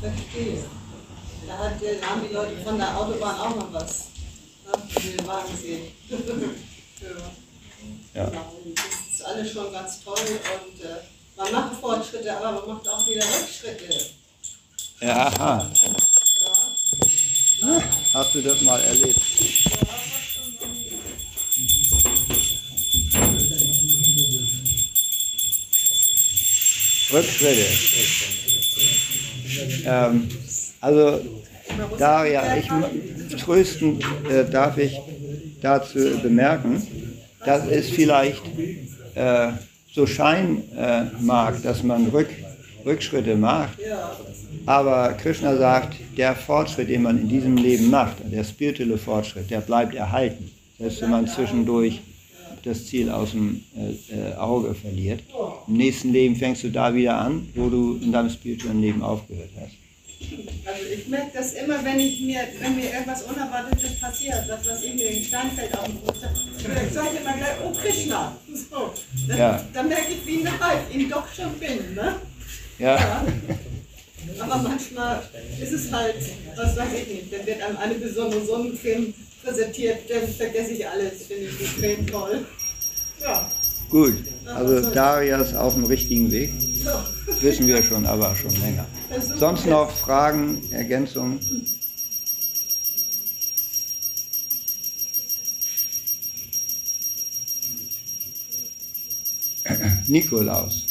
[0.00, 0.62] Verstehe.
[1.48, 4.10] Da, hat, äh, da haben die Leute von der Autobahn auch noch was.
[4.66, 5.92] Die den Wagen sehen.
[7.00, 8.22] ja.
[8.22, 8.30] Ja.
[8.30, 10.96] Das ist alles schon ganz toll und äh,
[11.36, 14.06] man macht Fortschritte, aber man macht auch wieder Rückschritte.
[15.00, 15.70] Ja, aha.
[17.60, 17.82] Ja.
[18.14, 19.20] Hast du das mal erlebt?
[27.12, 27.66] Rückschritte.
[29.84, 30.28] Ähm,
[30.80, 31.20] also,
[31.98, 32.68] Daria, ich
[33.32, 33.98] m- trösten
[34.30, 34.98] äh, darf ich
[35.62, 36.82] dazu bemerken,
[37.44, 38.42] dass es vielleicht
[39.14, 39.48] äh,
[39.92, 42.28] so scheinen äh, mag, dass man Rück,
[42.84, 43.78] Rückschritte macht,
[44.66, 49.60] aber Krishna sagt, der Fortschritt, den man in diesem Leben macht, der spirituelle Fortschritt, der
[49.60, 50.50] bleibt erhalten.
[50.78, 52.00] Selbst wenn man zwischendurch
[52.64, 55.20] das Ziel aus dem äh, äh, Auge verliert.
[55.68, 59.50] Im nächsten Leben fängst du da wieder an, wo du in deinem spirituellen Leben aufgehört
[59.60, 59.72] hast.
[60.64, 64.82] Also ich merke das immer, wenn ich mir, wenn mir irgendwas Unerwartetes passiert, was was
[64.82, 66.16] ich mir in Steinfeld auf dem Fuß
[66.88, 68.36] ich sage immer gleich, oh Krishna.
[68.52, 68.92] So.
[69.28, 69.64] Dann, Ja.
[69.72, 71.94] dann merke ich, wie nah ich ihn doch schon bin.
[71.94, 72.16] Ne?
[72.78, 73.26] Ja, Ja.
[74.40, 75.22] Aber manchmal
[75.62, 76.16] ist es halt,
[76.56, 79.14] was weiß ich nicht, dann wird einem eine besondere Sonnencreme
[79.44, 82.44] präsentiert, dann vergesse ich alles, finde ich die Creme toll.
[83.22, 83.48] Ja.
[83.88, 84.14] gut.
[84.46, 86.50] Also Daria ist auf dem richtigen Weg.
[87.40, 88.84] Wissen wir schon, aber schon länger.
[89.38, 91.38] Sonst noch Fragen, Ergänzungen?
[100.06, 100.86] Nikolaus.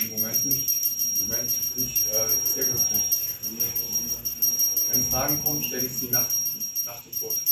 [0.00, 0.78] Im Moment nicht.
[1.20, 3.02] Im Moment bin ich äh, sehr glücklich.
[4.92, 6.26] Wenn Fragen kommen, stelle ich sie nach,
[6.86, 7.44] nach dem Vortrag.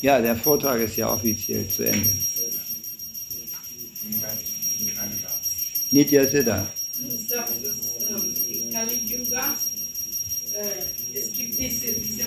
[0.00, 2.08] Ja, der Vortrag ist ja offiziell zu Ende.
[4.02, 4.40] Im Moment
[4.78, 5.30] sind keine da.
[5.90, 6.66] Nitya Siddha.
[7.02, 9.56] Du sagst, dass ähm, in Kali Yuga,
[10.54, 12.24] äh, es gibt diese, diese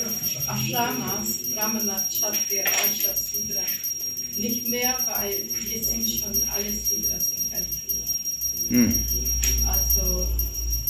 [0.47, 3.61] Ashramas, Brahmana, Kshatriya, Vaishya, Sudra,
[4.37, 8.05] nicht mehr, weil wir sind schon alle Sudras in Kali Yuga.
[8.69, 9.05] Hm.
[9.65, 10.27] Also,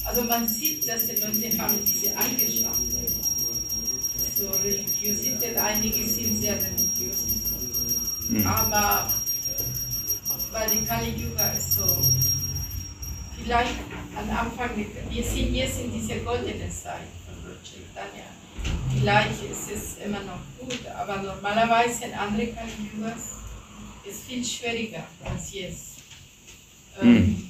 [0.03, 2.91] also man sieht, dass die Leute haben diese Eigenschaften.
[4.37, 7.17] So Religiosität, einige sind sehr religiös.
[8.29, 8.47] Hm.
[8.47, 9.13] Aber
[10.51, 12.01] weil die Kali Yuga ist so,
[13.43, 13.75] vielleicht
[14.15, 14.69] am Anfang,
[15.09, 18.25] wir sind jetzt in dieser goldenen Zeit von Lord Chaitanya.
[18.97, 23.35] Vielleicht ist es immer noch gut, aber normalerweise in anderen Kali Yugas
[24.05, 25.95] ist viel schwieriger als jetzt.
[27.01, 27.49] Ähm,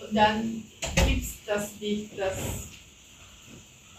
[0.00, 0.62] und dann
[1.06, 2.68] gibt es das nicht, dass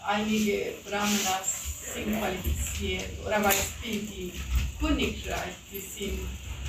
[0.06, 4.32] einige Brahmanas sind qualifiziert oder weil es die
[4.78, 6.20] Königreich, die sind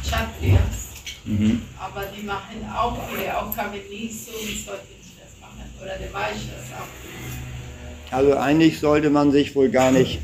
[0.04, 0.91] Kshatriyas,
[1.26, 1.62] Mhm.
[1.80, 5.62] aber die machen auch ihre Aufgabe nicht so, wie sollten sie das machen.
[5.80, 8.16] Oder der Vaishyas auch.
[8.16, 10.20] Also eigentlich sollte man sich wohl gar nicht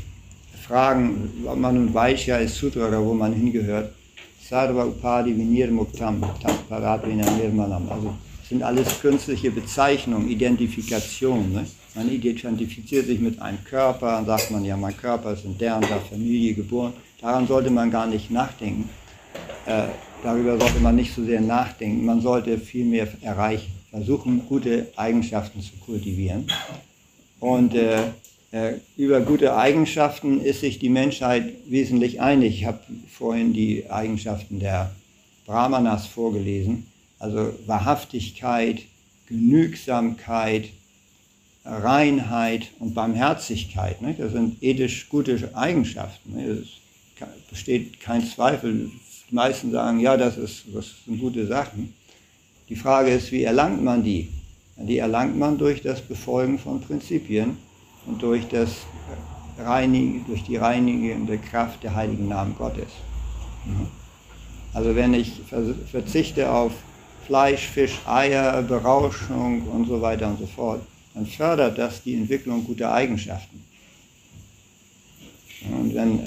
[0.66, 3.94] fragen, ob man nun Vaishya ist Sutra oder wo man hingehört.
[4.46, 7.88] Sarva Upadi Vinir Muktam Tat Paradvina Nirmanam.
[7.90, 11.52] Also das sind alles künstliche Bezeichnungen, Identifikation.
[11.52, 11.66] Ne?
[11.94, 15.76] Man identifiziert sich mit einem Körper, dann sagt man ja, mein Körper ist in der
[15.76, 16.92] und der Familie geboren.
[17.20, 18.88] Daran sollte man gar nicht nachdenken.
[19.66, 19.88] Äh,
[20.22, 22.04] darüber sollte man nicht so sehr nachdenken.
[22.04, 26.46] Man sollte vielmehr erreichen, versuchen, gute Eigenschaften zu kultivieren.
[27.40, 28.08] Und äh,
[28.50, 32.60] äh, über gute Eigenschaften ist sich die Menschheit wesentlich einig.
[32.60, 34.90] Ich habe vorhin die Eigenschaften der
[35.46, 36.86] Brahmanas vorgelesen.
[37.18, 38.82] Also Wahrhaftigkeit,
[39.28, 40.70] Genügsamkeit,
[41.64, 44.00] Reinheit und Barmherzigkeit.
[44.00, 44.20] Nicht?
[44.20, 46.34] Das sind ethisch gute Eigenschaften.
[46.34, 46.80] Nicht?
[47.20, 48.90] Es besteht kein Zweifel.
[49.30, 51.94] Die meisten sagen, ja, das, ist, das sind gute Sachen.
[52.68, 54.28] Die Frage ist, wie erlangt man die?
[54.76, 57.56] Die erlangt man durch das Befolgen von Prinzipien
[58.06, 58.70] und durch, das
[59.58, 62.88] Reinig, durch die reinigende Kraft der heiligen Namen Gottes.
[64.72, 65.40] Also wenn ich
[65.90, 66.72] verzichte auf
[67.26, 70.80] Fleisch, Fisch, Eier, Berauschung und so weiter und so fort,
[71.14, 73.64] dann fördert das die Entwicklung guter Eigenschaften.
[75.70, 76.20] Und wenn,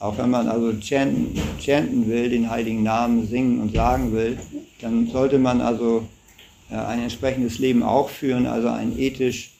[0.00, 4.38] auch wenn man also chanten, chanten will, den heiligen Namen singen und sagen will,
[4.80, 6.08] dann sollte man also
[6.70, 9.52] äh, ein entsprechendes Leben auch führen, also ein ethisch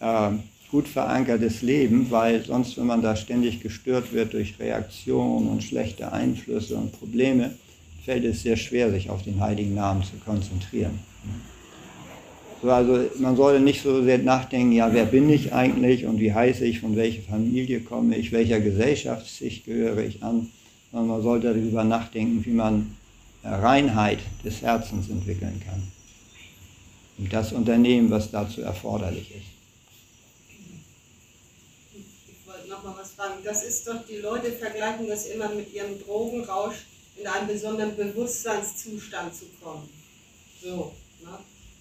[0.00, 0.30] äh,
[0.70, 6.12] gut verankertes Leben, weil sonst, wenn man da ständig gestört wird durch Reaktionen und schlechte
[6.12, 7.54] Einflüsse und Probleme,
[8.04, 10.98] fällt es sehr schwer, sich auf den heiligen Namen zu konzentrieren.
[12.62, 16.32] So, also man sollte nicht so sehr nachdenken, ja, wer bin ich eigentlich und wie
[16.32, 20.50] heiße ich, von welcher Familie komme ich, welcher Gesellschaftsschicht gehöre ich an,
[20.90, 22.96] sondern man sollte darüber nachdenken, wie man
[23.44, 25.82] Reinheit des Herzens entwickeln kann.
[27.18, 29.46] Und das Unternehmen, was dazu erforderlich ist.
[31.94, 33.42] Ich wollte noch mal was fragen.
[33.44, 36.86] Das ist doch, die Leute vergleichen das immer mit ihrem Drogenrausch,
[37.16, 39.88] in einen besonderen Bewusstseinszustand zu kommen.
[40.62, 40.92] So.
[41.22, 41.38] Ne?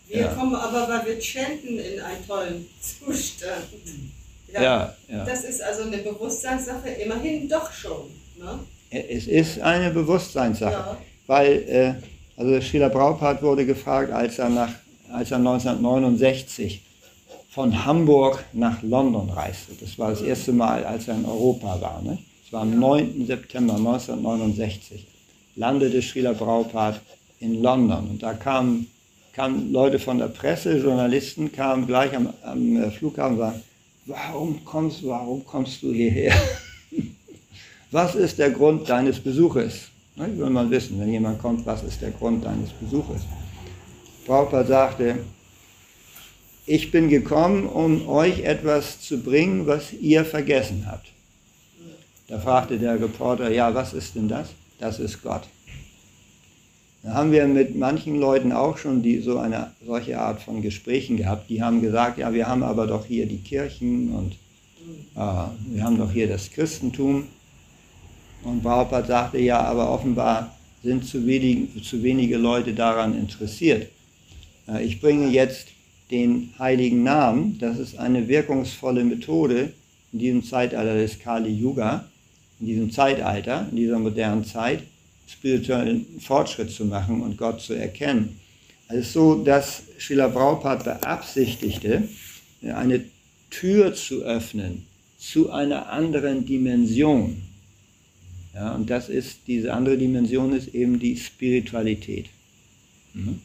[0.07, 0.27] Wir ja.
[0.27, 3.65] kommen aber, weil wir chanten, in einen tollen Zustand.
[4.53, 5.25] Ja, ja, ja.
[5.25, 8.09] Das ist also eine Bewusstseinssache, immerhin doch schon.
[8.37, 8.59] Ne?
[8.89, 10.97] Es ist eine Bewusstseinssache, ja.
[11.27, 11.93] weil, äh,
[12.37, 14.71] also Schiller Braupart wurde gefragt, als er, nach,
[15.11, 16.81] als er 1969
[17.49, 19.73] von Hamburg nach London reiste.
[19.79, 22.01] Das war das erste Mal, als er in Europa war.
[22.01, 22.17] Ne?
[22.43, 23.25] Das war am 9.
[23.25, 25.07] September 1969.
[25.55, 26.99] Landete Schiller Braupart
[27.39, 28.87] in London und da kamen
[29.35, 33.63] kamen Leute von der Presse, Journalisten kamen gleich am, am äh, Flughafen und sagten,
[34.05, 36.33] warum kommst, warum kommst du hierher?
[37.91, 39.89] was ist der Grund deines Besuches?
[40.15, 43.23] Ne, will man wissen, wenn jemand kommt, was ist der Grund deines Besuches?
[44.25, 45.17] Prabhupada sagte,
[46.65, 51.07] ich bin gekommen, um euch etwas zu bringen, was ihr vergessen habt.
[52.27, 54.47] Da fragte der Reporter, ja, was ist denn das?
[54.79, 55.43] Das ist Gott.
[57.05, 61.17] Da haben wir mit manchen Leuten auch schon die, so eine solche Art von Gesprächen
[61.17, 61.51] gehabt.
[61.51, 64.31] Die haben gesagt, ja, wir haben aber doch hier die Kirchen und
[65.13, 67.27] äh, wir haben doch hier das Christentum.
[68.43, 73.87] Und Prabhupada sagte, ja, aber offenbar sind zu, wenig, zu wenige Leute daran interessiert.
[74.67, 75.67] Äh, ich bringe jetzt
[76.09, 77.59] den heiligen Namen.
[77.59, 79.73] Das ist eine wirkungsvolle Methode
[80.11, 82.05] in diesem Zeitalter des Kali Yuga,
[82.59, 84.81] in diesem Zeitalter, in dieser modernen Zeit
[85.27, 88.39] spirituellen Fortschritt zu machen und Gott zu erkennen.
[88.87, 92.07] Also so, dass Schiller Braupart beabsichtigte,
[92.61, 93.03] eine
[93.49, 94.85] Tür zu öffnen
[95.17, 97.41] zu einer anderen Dimension.
[98.53, 102.27] Ja, und das ist, diese andere Dimension ist eben die Spiritualität.
[103.13, 103.41] Mhm.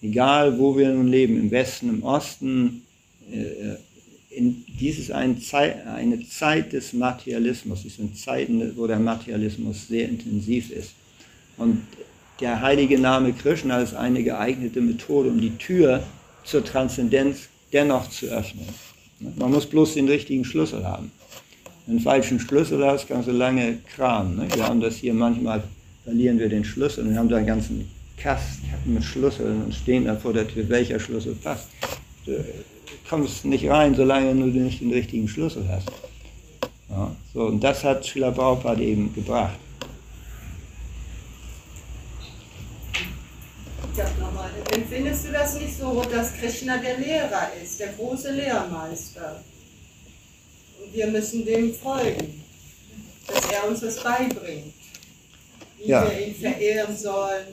[0.00, 2.82] Egal, wo wir nun leben, im Westen, im Osten,
[3.30, 3.76] äh,
[4.34, 9.88] in, dies ist ein Zeit, eine Zeit des Materialismus, es sind Zeiten, wo der Materialismus
[9.88, 10.92] sehr intensiv ist.
[11.56, 11.82] Und
[12.40, 16.02] der heilige Name Krishna ist eine geeignete Methode, um die Tür
[16.44, 18.66] zur Transzendenz dennoch zu öffnen.
[19.36, 21.12] Man muss bloß den richtigen Schlüssel haben.
[21.86, 24.36] Wenn du einen falschen Schlüssel hast, kannst du lange kramen.
[24.36, 24.48] Ne?
[24.54, 25.62] Wir haben das hier manchmal,
[26.04, 30.16] verlieren wir den Schlüssel und haben da einen ganzen Kasten mit Schlüsseln und stehen da
[30.16, 31.68] vor der Tür, welcher Schlüssel passt.
[33.04, 35.90] Du kommst nicht rein, solange du nicht den richtigen Schlüssel hast.
[36.88, 39.58] Ja, so, und das hat Schiller Prabhupada eben gebracht.
[44.72, 49.42] Empfindest du das nicht so, dass Krishna der Lehrer ist, der große Lehrmeister?
[50.82, 52.42] Und wir müssen dem folgen,
[53.26, 54.72] dass er uns das beibringt,
[55.78, 56.10] wie ja.
[56.10, 57.46] wir ihn verehren sollen,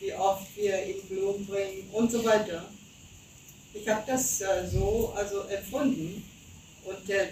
[0.00, 2.64] wie oft wir ihm Blumen bringen und so weiter.
[3.74, 6.22] Ich habe das äh, so also empfunden.
[6.84, 7.28] Und der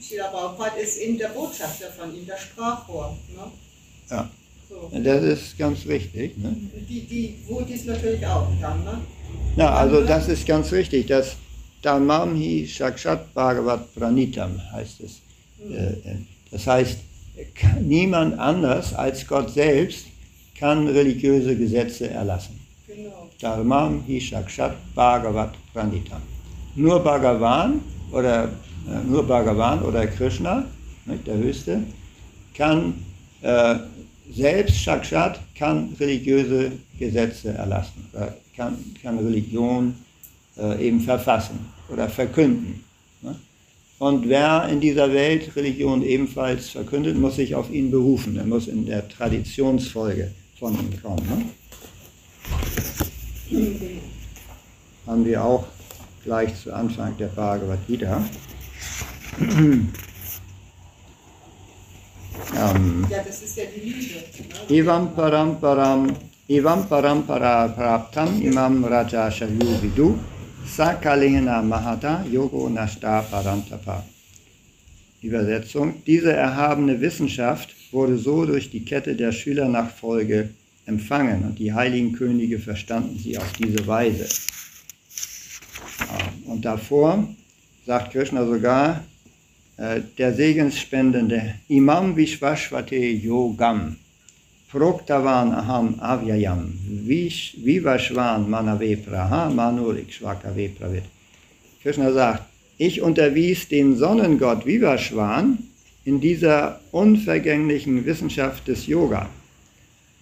[0.00, 3.16] Srila Prabhupada ist eben der Botschafter von ihm, der Sprachrohr.
[3.34, 3.50] Ne?
[4.10, 4.30] Ja.
[4.68, 4.90] So.
[4.92, 6.36] Das ist ganz richtig.
[6.38, 6.54] Ne?
[6.88, 9.00] Die, die Votis natürlich auch dann, ne?
[9.56, 11.06] Ja, also das ist ganz richtig.
[11.06, 11.36] Das
[11.82, 15.20] Tamamhi Shakshat Bhagavat Pranitam heißt es.
[15.64, 16.26] Mhm.
[16.50, 16.98] Das heißt,
[17.80, 20.06] niemand anders als Gott selbst
[20.58, 22.60] kann religiöse Gesetze erlassen.
[23.40, 24.20] Dharmam hi
[24.94, 26.20] Bhagavat Pranitam.
[26.76, 27.80] Nur Bhagavan
[28.12, 30.64] oder äh, nur Bhagavan oder Krishna,
[31.06, 31.82] nicht, der Höchste,
[32.54, 32.94] kann
[33.40, 33.76] äh,
[34.30, 39.94] selbst Shakshat kann religiöse Gesetze erlassen, oder kann, kann Religion
[40.58, 41.58] äh, eben verfassen
[41.88, 42.84] oder verkünden.
[43.22, 43.34] Ne?
[43.98, 48.36] Und wer in dieser Welt Religion ebenfalls verkündet, muss sich auf ihn berufen.
[48.36, 51.26] Er muss in der Traditionsfolge von ihm kommen.
[51.28, 51.46] Ne?
[55.06, 55.66] Haben wir auch
[56.24, 58.22] gleich zu Anfang der Bhagavad Gita.
[59.40, 59.92] ähm,
[63.10, 64.14] Ja, das ist ja die Liebe.
[64.70, 64.76] Ne?
[64.76, 66.14] Evam paramparam,
[66.48, 70.18] evam parampara praptam imam raja shayu vidu
[70.66, 74.04] sakalena mahata yogo nashta parantapa.
[75.22, 75.94] Übersetzung.
[76.06, 80.48] Diese erhabene Wissenschaft wurde so durch die Kette der Schülernachfolge
[80.90, 84.26] empfangen und die heiligen Könige verstanden sie auf diese Weise.
[86.00, 87.10] Ja, Und davor
[87.86, 89.04] sagt Krishna sogar,
[89.76, 93.96] äh, der segensspendende Imam Vishvashvate Yogam
[94.70, 96.62] Proktavan Aham Avyayam
[97.66, 101.04] Vivashvan Manave Praha Manurik Shvakave Pravit.
[101.82, 102.44] Krishna sagt,
[102.78, 105.58] ich unterwies den Sonnengott Vivashvan
[106.04, 109.28] in dieser unvergänglichen Wissenschaft des Yoga.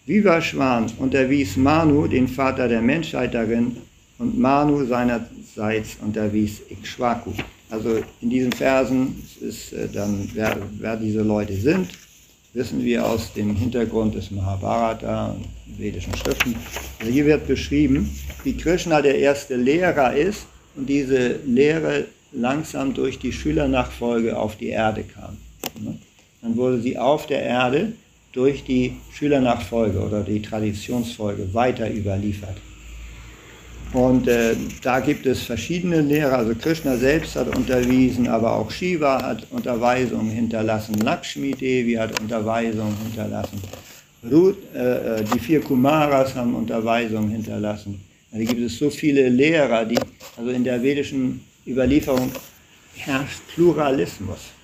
[0.08, 3.76] Vivashvan unterwies Manu, den Vater der Menschheit darin,
[4.18, 7.32] und Manu seinerseits unterwies Ikshvaku.
[7.68, 11.90] Also in diesen Versen ist äh, dann, wer, wer diese Leute sind,
[12.54, 16.56] wissen wir aus dem Hintergrund des Mahabharata und vedischen Schriften.
[16.98, 18.10] Also hier wird beschrieben,
[18.44, 24.68] wie Krishna der erste Lehrer ist und diese Lehre langsam durch die Schülernachfolge auf die
[24.68, 25.36] Erde kam.
[26.40, 27.92] Dann wurde sie auf der Erde
[28.38, 32.56] durch die Schülernachfolge oder die Traditionsfolge weiter überliefert.
[33.92, 39.20] Und äh, da gibt es verschiedene Lehrer, also Krishna selbst hat unterwiesen, aber auch Shiva
[39.22, 43.60] hat Unterweisungen hinterlassen, Lakshmi Devi hat Unterweisungen hinterlassen,
[44.30, 48.00] Ruth, äh, äh, die vier Kumaras haben Unterweisungen hinterlassen.
[48.30, 49.98] Da gibt es so viele Lehrer, die,
[50.36, 52.30] also in der vedischen Überlieferung
[52.94, 54.57] herrscht Pluralismus.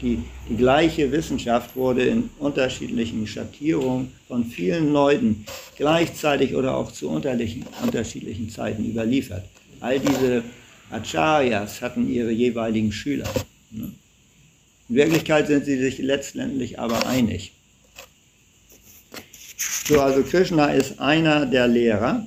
[0.00, 5.44] Die, die gleiche Wissenschaft wurde in unterschiedlichen Schattierungen von vielen Leuten
[5.76, 9.44] gleichzeitig oder auch zu unterschiedlichen Zeiten überliefert.
[9.80, 10.44] All diese
[10.90, 13.28] Acharyas hatten ihre jeweiligen Schüler.
[13.70, 13.90] ne?
[14.88, 17.52] In Wirklichkeit sind sie sich letztendlich aber einig.
[19.86, 22.26] So, also Krishna ist einer der Lehrer,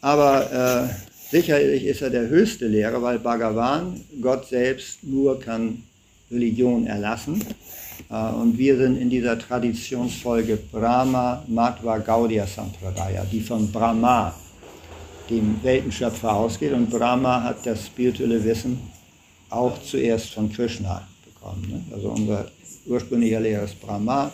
[0.00, 5.82] aber äh, sicherlich ist er der höchste Lehrer, weil Bhagavan, Gott selbst, nur kann
[6.30, 7.42] Religion erlassen.
[8.10, 14.34] Äh, Und wir sind in dieser Traditionsfolge Brahma Madhva Gaudiya Sampradaya, die von Brahma,
[15.28, 16.72] dem Weltenschöpfer, ausgeht.
[16.72, 18.78] Und Brahma hat das spirituelle Wissen
[19.50, 21.62] auch zuerst von Krishna bekommen.
[21.68, 21.94] ne?
[21.94, 22.46] Also unser
[22.86, 24.30] ursprünglicher Lehrer ist Brahma.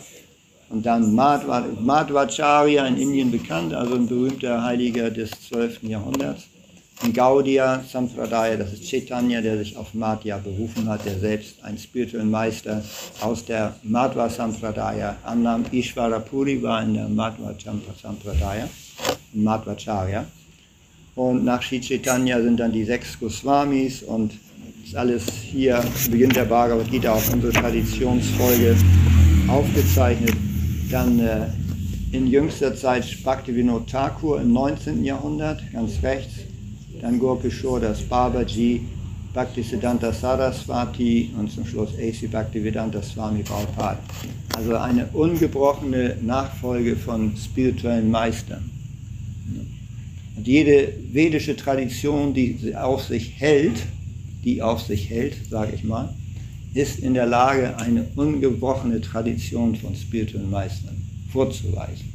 [0.69, 5.83] Und dann Madhva, Madhvacharya in Indien bekannt, also ein berühmter Heiliger des 12.
[5.83, 6.43] Jahrhunderts.
[7.03, 11.77] Und Gaudiya Sampradaya, das ist Chaitanya, der sich auf Madhya berufen hat, der selbst einen
[11.77, 12.83] spirituellen Meister
[13.21, 15.65] aus der Madhva Sampradaya annahm.
[15.71, 17.53] Ishvara Puri war in der Madhva
[18.01, 18.67] Sampradaya,
[19.33, 20.25] in Madhvacharya.
[21.15, 24.33] Und nach Sri Chaitanya sind dann die sechs Goswamis und
[24.83, 28.75] ist alles hier zu Beginn der Bhagavad Gita auf unsere Traditionsfolge
[29.47, 30.35] aufgezeichnet.
[30.89, 31.47] Dann äh,
[32.11, 35.03] in jüngster Zeit Bhaktivinoda Thakur im 19.
[35.03, 36.46] Jahrhundert, ganz rechts.
[37.01, 38.81] Dann Gopishore das Babaji,
[39.33, 42.27] Bhaktisiddhanta Saraswati und zum Schluss A.C.
[42.27, 43.99] Bhaktivedanta Swami Prabhupada.
[44.55, 48.71] Also eine ungebrochene Nachfolge von spirituellen Meistern.
[50.35, 53.83] Und jede vedische Tradition, die auf sich hält,
[54.43, 56.13] die auf sich hält, sage ich mal,
[56.73, 60.95] ist in der Lage, eine ungebrochene Tradition von spirituellen Meistern
[61.31, 62.11] vorzuweisen.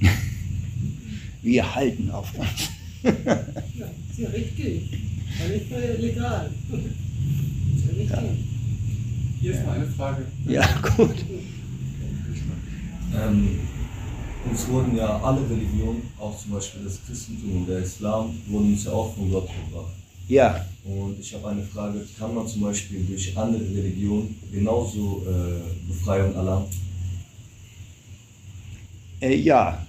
[1.42, 2.79] Wir halten auf uns.
[3.02, 4.82] Ja, ist ja richtig.
[5.38, 5.70] War nicht
[6.00, 6.50] legal.
[7.76, 8.46] Ist ja richtig.
[9.40, 10.26] Hier ist mal eine Frage.
[10.44, 10.66] Ja,
[10.96, 11.24] gut.
[13.12, 13.58] Ähm,
[14.44, 18.84] uns wurden ja alle Religionen, auch zum Beispiel das Christentum und der Islam, wurden uns
[18.84, 19.94] ja auch von Gott gebracht.
[20.28, 25.88] Ja, Und ich habe eine Frage, kann man zum Beispiel durch andere Religionen genauso äh,
[25.88, 26.66] Befreiung erlangen?
[29.20, 29.86] äh, ja,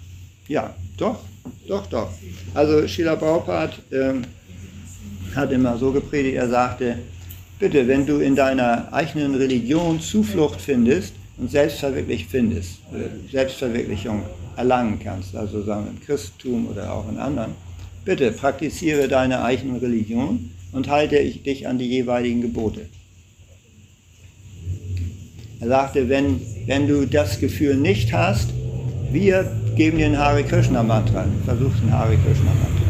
[0.48, 1.20] ja, doch,
[1.68, 2.10] doch, doch.
[2.54, 4.24] Also Srila Prabhupada ähm,
[5.36, 6.98] hat immer so gepredigt, er sagte,
[7.60, 14.24] bitte, wenn du in deiner eigenen Religion Zuflucht findest und Selbstverwirklichung findest, äh, Selbstverwirklichung
[14.58, 17.54] erlangen kannst, also sagen wir im Christentum oder auch in anderen,
[18.04, 22.88] bitte praktiziere deine eigene Religion und halte dich an die jeweiligen Gebote.
[25.60, 28.50] Er sagte, wenn, wenn du das Gefühl nicht hast,
[29.12, 32.81] wir geben dir ein Hare Krishna Mantra, versuch ein Hare Krishna Mantra.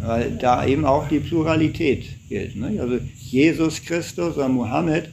[0.00, 2.56] Weil da eben auch die Pluralität gilt.
[2.56, 2.78] Ne?
[2.80, 5.08] Also Jesus Christus oder Mohammed,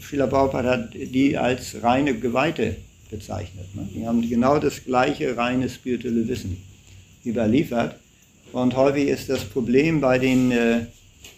[0.00, 2.76] Srila Prabhupada hat die als reine Geweihte
[3.10, 3.74] bezeichnet.
[3.74, 3.88] Ne?
[3.94, 6.56] Die haben genau das gleiche reine spirituelle Wissen
[7.24, 7.96] überliefert.
[8.52, 10.80] Und häufig ist das Problem bei den äh,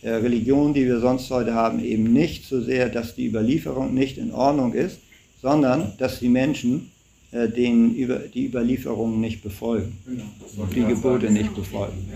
[0.02, 4.18] äh, Religionen, die wir sonst heute haben, eben nicht so sehr, dass die Überlieferung nicht
[4.18, 4.98] in Ordnung ist,
[5.42, 6.90] sondern dass die Menschen
[7.32, 10.24] äh, den, über, die Überlieferungen nicht befolgen, Genau.
[10.40, 11.34] das die Gebote sagen.
[11.34, 12.08] nicht befolgen.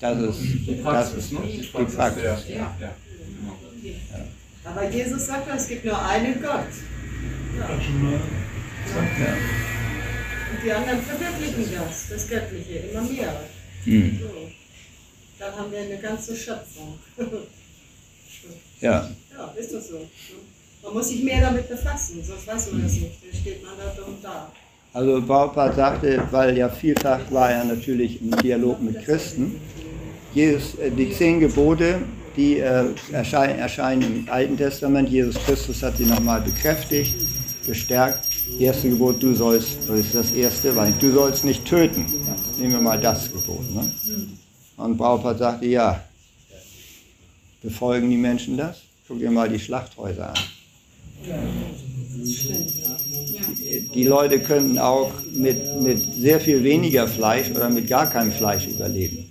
[0.00, 1.38] Das ist, Die das Praxis, ist ne?
[1.46, 2.46] die Die Praxis, Praxis.
[2.46, 2.94] der, ja, ja.
[4.64, 6.66] Aber Jesus sagt, es gibt nur einen Gott.
[10.52, 13.40] Und die anderen verwirklichen das, das Göttliche, immer mehr.
[13.84, 14.18] Hm.
[14.20, 14.63] So.
[15.38, 16.98] Dann haben wir eine ganze Schöpfung.
[18.80, 19.10] ja.
[19.32, 20.06] ja, ist das so.
[20.82, 23.16] Man muss sich mehr damit befassen, sonst weiß man das nicht.
[23.22, 24.52] Dann steht man da dumm da.
[24.92, 29.60] Also Baupart sagte, weil ja vielfach war er natürlich im Dialog mit Christen,
[30.34, 32.00] Jesus, äh, die zehn Gebote,
[32.36, 37.14] die äh, erscheinen, erscheinen im Alten Testament, Jesus Christus hat sie nochmal bekräftigt,
[37.66, 38.18] bestärkt.
[38.58, 42.04] Erste Gebot, du sollst, das ist das erste, weil du sollst nicht töten.
[42.26, 43.62] Ja, nehmen wir mal das Gebot.
[43.74, 43.90] Ne?
[44.76, 46.02] Und Baupart sagte, ja,
[47.62, 48.82] befolgen die Menschen das?
[49.06, 50.38] Guck dir mal die Schlachthäuser an.
[53.94, 58.66] Die Leute könnten auch mit, mit sehr viel weniger Fleisch oder mit gar keinem Fleisch
[58.66, 59.30] überleben.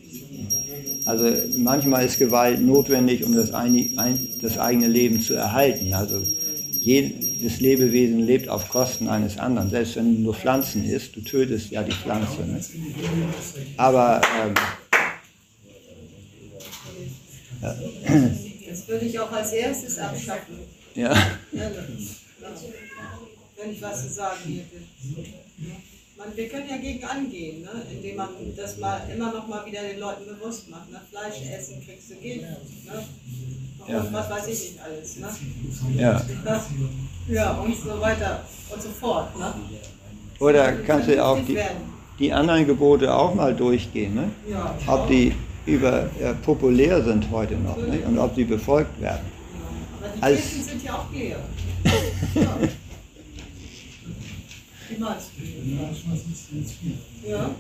[1.05, 1.25] Also
[1.57, 5.93] manchmal ist Gewalt notwendig, um das, eine, ein, das eigene Leben zu erhalten.
[5.93, 6.21] Also
[6.79, 9.69] jedes Lebewesen lebt auf Kosten eines anderen.
[9.69, 12.45] Selbst wenn du nur Pflanzen isst, du tötest ja die Pflanze.
[12.45, 12.61] Ne?
[13.77, 14.53] Aber ähm,
[18.69, 20.59] Das würde ich auch als erstes abschaffen.
[20.95, 21.13] ja.
[21.51, 21.69] Ja.
[23.55, 24.83] Wenn ich was zu sagen hätte.
[26.17, 27.69] Man, wir können ja gegen angehen, ne?
[27.91, 30.91] indem man das mal immer noch mal wieder den Leuten bewusst macht.
[30.91, 30.99] Ne?
[31.09, 32.41] Fleisch essen kriegst du Gift.
[32.41, 33.03] Ne?
[33.79, 34.07] Und Ja.
[34.11, 35.17] was weiß ich nicht alles.
[35.17, 35.27] Ne?
[36.01, 36.25] ja.
[37.29, 39.37] Ja, und so weiter und so fort.
[39.39, 39.53] Ne?
[40.39, 41.57] Oder kannst du auch die,
[42.19, 44.13] die anderen Gebote auch mal durchgehen.
[44.15, 44.31] Ne?
[44.49, 44.77] Ja.
[44.87, 45.33] ob die
[45.65, 48.05] über, äh, populär sind heute noch nicht?
[48.05, 49.25] und ob sie befolgt werden.
[50.01, 51.39] Aber die Kirchen sind ja auch leer.
[52.35, 52.57] Ja.
[54.89, 55.41] Die meisten.
[57.27, 57.55] Ja.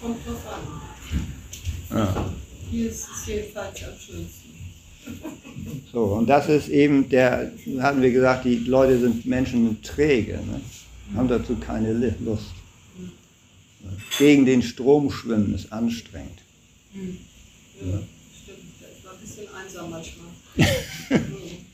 [0.00, 0.44] Kommt drauf
[1.90, 1.98] an.
[1.98, 2.30] Ja.
[2.70, 4.48] Hier ist es jedenfalls am schönsten.
[5.90, 7.50] So, und das ist eben der,
[7.80, 10.60] hatten wir gesagt, die Leute sind Menschen träge, ne?
[11.16, 12.52] haben dazu keine Lust.
[14.18, 16.40] Gegen den Strom schwimmen ist anstrengend.
[16.92, 17.02] Ja,
[17.80, 18.58] stimmt.
[18.80, 20.28] Das war ein bisschen einsam manchmal.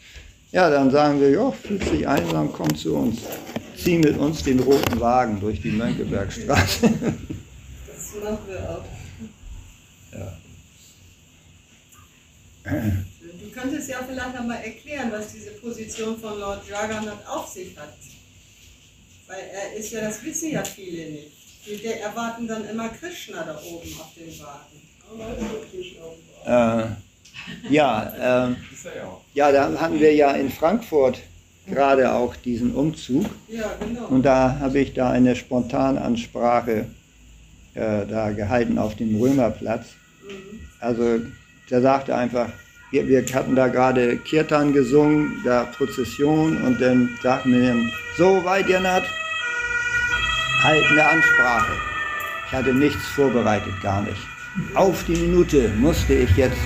[0.55, 3.19] Ja, dann sagen wir, ja, fühlt sich einsam, komm zu uns.
[3.77, 6.93] Zieh mit uns den roten Wagen durch die Mönckebergstraße.
[7.89, 8.85] Das machen wir auch.
[10.13, 10.39] Ja.
[13.41, 17.77] Du könntest ja vielleicht noch mal erklären, was diese Position von Lord Jagannath auf sich
[17.77, 17.97] hat.
[19.27, 21.33] Weil er ist ja, das wissen ja viele nicht.
[21.67, 24.85] Die die erwarten dann immer Krishna da oben auf dem Wagen.
[26.47, 28.55] Äh, ja,
[29.07, 29.21] auch.
[29.35, 31.21] ja, da hatten wir ja in Frankfurt
[31.67, 33.27] gerade auch diesen Umzug.
[33.49, 34.07] Ja, genau.
[34.07, 36.87] Und da habe ich da eine Spontanansprache
[37.75, 39.87] äh, da gehalten auf dem Römerplatz.
[40.23, 40.61] Mhm.
[40.81, 41.21] Also
[41.71, 42.49] der sagte einfach,
[42.91, 48.45] wir, wir hatten da gerade Kirtan gesungen, da Prozession und dann sagten wir ihm, so
[48.45, 49.05] weit Janat,
[50.65, 51.73] halt eine Ansprache.
[52.47, 54.17] Ich hatte nichts vorbereitet, gar nicht.
[54.75, 56.57] Auf die Minute musste ich jetzt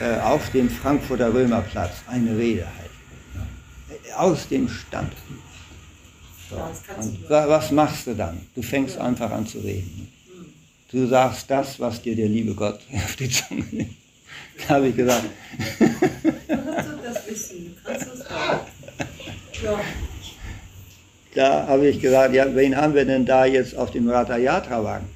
[0.00, 3.48] äh, auf dem Frankfurter Römerplatz eine Rede halten.
[4.08, 4.16] Ja.
[4.16, 5.12] Aus dem Stand.
[6.50, 6.56] So.
[6.56, 7.30] Und du.
[7.30, 8.40] wa- was machst du dann?
[8.54, 10.08] Du fängst einfach an zu reden.
[10.90, 13.94] Du sagst das, was dir der liebe Gott auf die Zunge nimmt.
[14.66, 15.24] Da habe ich gesagt,
[15.78, 17.74] Du kannst doch das wissen.
[17.84, 18.60] Du kannst das auch.
[19.62, 19.80] Ja,
[21.34, 25.06] da habe ich gesagt, ja, wen haben wir denn da jetzt auf dem Ratha-Yatra-Wagen?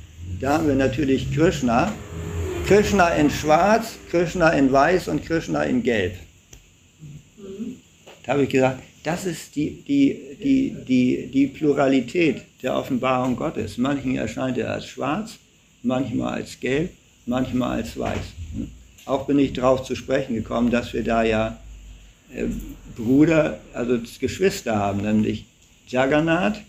[0.40, 1.92] Da haben wir natürlich Krishna.
[2.66, 6.14] Krishna in schwarz, Krishna in weiß und Krishna in gelb.
[8.24, 13.78] Da habe ich gesagt, das ist die, die, die, die, die Pluralität der Offenbarung Gottes.
[13.78, 15.38] Manchen erscheint er als schwarz,
[15.82, 16.90] manchmal als gelb,
[17.26, 18.22] manchmal als weiß.
[19.06, 21.58] Auch bin ich darauf zu sprechen gekommen, dass wir da ja
[22.32, 22.44] äh,
[22.96, 25.46] Bruder, also Geschwister haben, nämlich
[25.88, 26.60] Jagannath,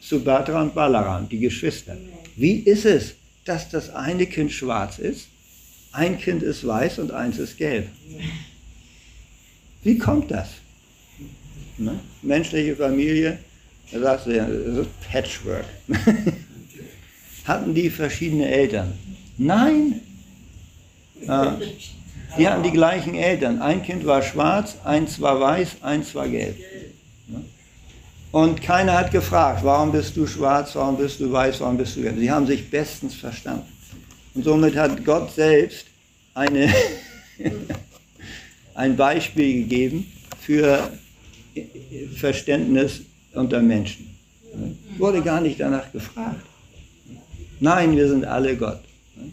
[0.00, 1.96] Subhadra und Balaram, die Geschwister.
[2.36, 5.28] Wie ist es, dass das eine Kind schwarz ist,
[5.92, 7.88] ein Kind ist weiß und eins ist gelb?
[9.82, 10.48] Wie kommt das?
[11.78, 11.98] Ne?
[12.22, 13.38] Menschliche Familie,
[13.92, 15.64] da sagst du ja, das ist Patchwork.
[17.44, 18.92] Hatten die verschiedene Eltern?
[19.38, 20.00] Nein.
[21.22, 21.58] Ja.
[22.38, 23.62] Die hatten die gleichen Eltern.
[23.62, 26.56] Ein Kind war schwarz, eins war weiß, eins war gelb.
[27.28, 27.44] Ne?
[28.36, 32.02] Und keiner hat gefragt, warum bist du schwarz, warum bist du weiß, warum bist du
[32.02, 32.18] gelb.
[32.18, 33.72] Sie haben sich bestens verstanden.
[34.34, 35.86] Und somit hat Gott selbst
[36.34, 36.70] eine,
[38.74, 40.92] ein Beispiel gegeben für
[42.14, 43.00] Verständnis
[43.32, 44.14] unter Menschen.
[44.98, 46.44] Wurde gar nicht danach gefragt.
[47.58, 48.82] Nein, wir sind alle Gott.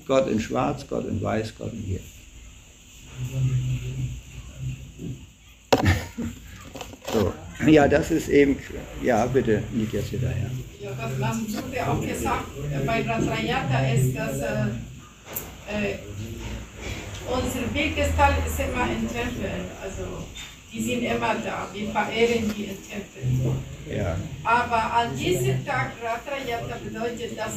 [0.08, 2.02] Gott in Schwarz, Gott in Weiß, Gott in Gelb.
[7.12, 7.34] So.
[7.66, 8.58] Ja, das ist eben,
[9.02, 10.50] ja, bitte, liegt jetzt wieder her.
[10.82, 12.46] Ja, was man wurde auch gesagt
[12.86, 14.66] bei Ratrayata ist, dass äh,
[15.72, 15.96] äh,
[17.30, 19.52] unser Bildgestalt ist immer im Tempel.
[19.82, 20.04] Also
[20.74, 23.96] die sind immer da, wir verehren die im Tempel.
[23.98, 24.18] Ja.
[24.44, 27.54] Aber an diesem Tag, Ratrayata bedeutet, dass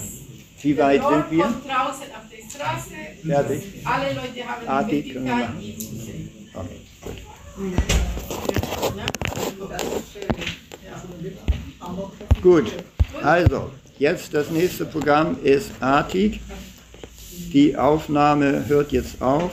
[0.63, 1.45] Wie weit sind wir?
[1.45, 3.63] kommt draußen auf die Straße, Fertig.
[3.85, 6.31] alle Leute haben Ah, die wir Möglichkeit, ihn zu sehen.
[6.55, 6.81] Okay,
[12.43, 12.73] Gut,
[13.23, 16.41] also, jetzt das nächste Programm ist Artig.
[17.53, 19.53] Die Aufnahme hört jetzt auf.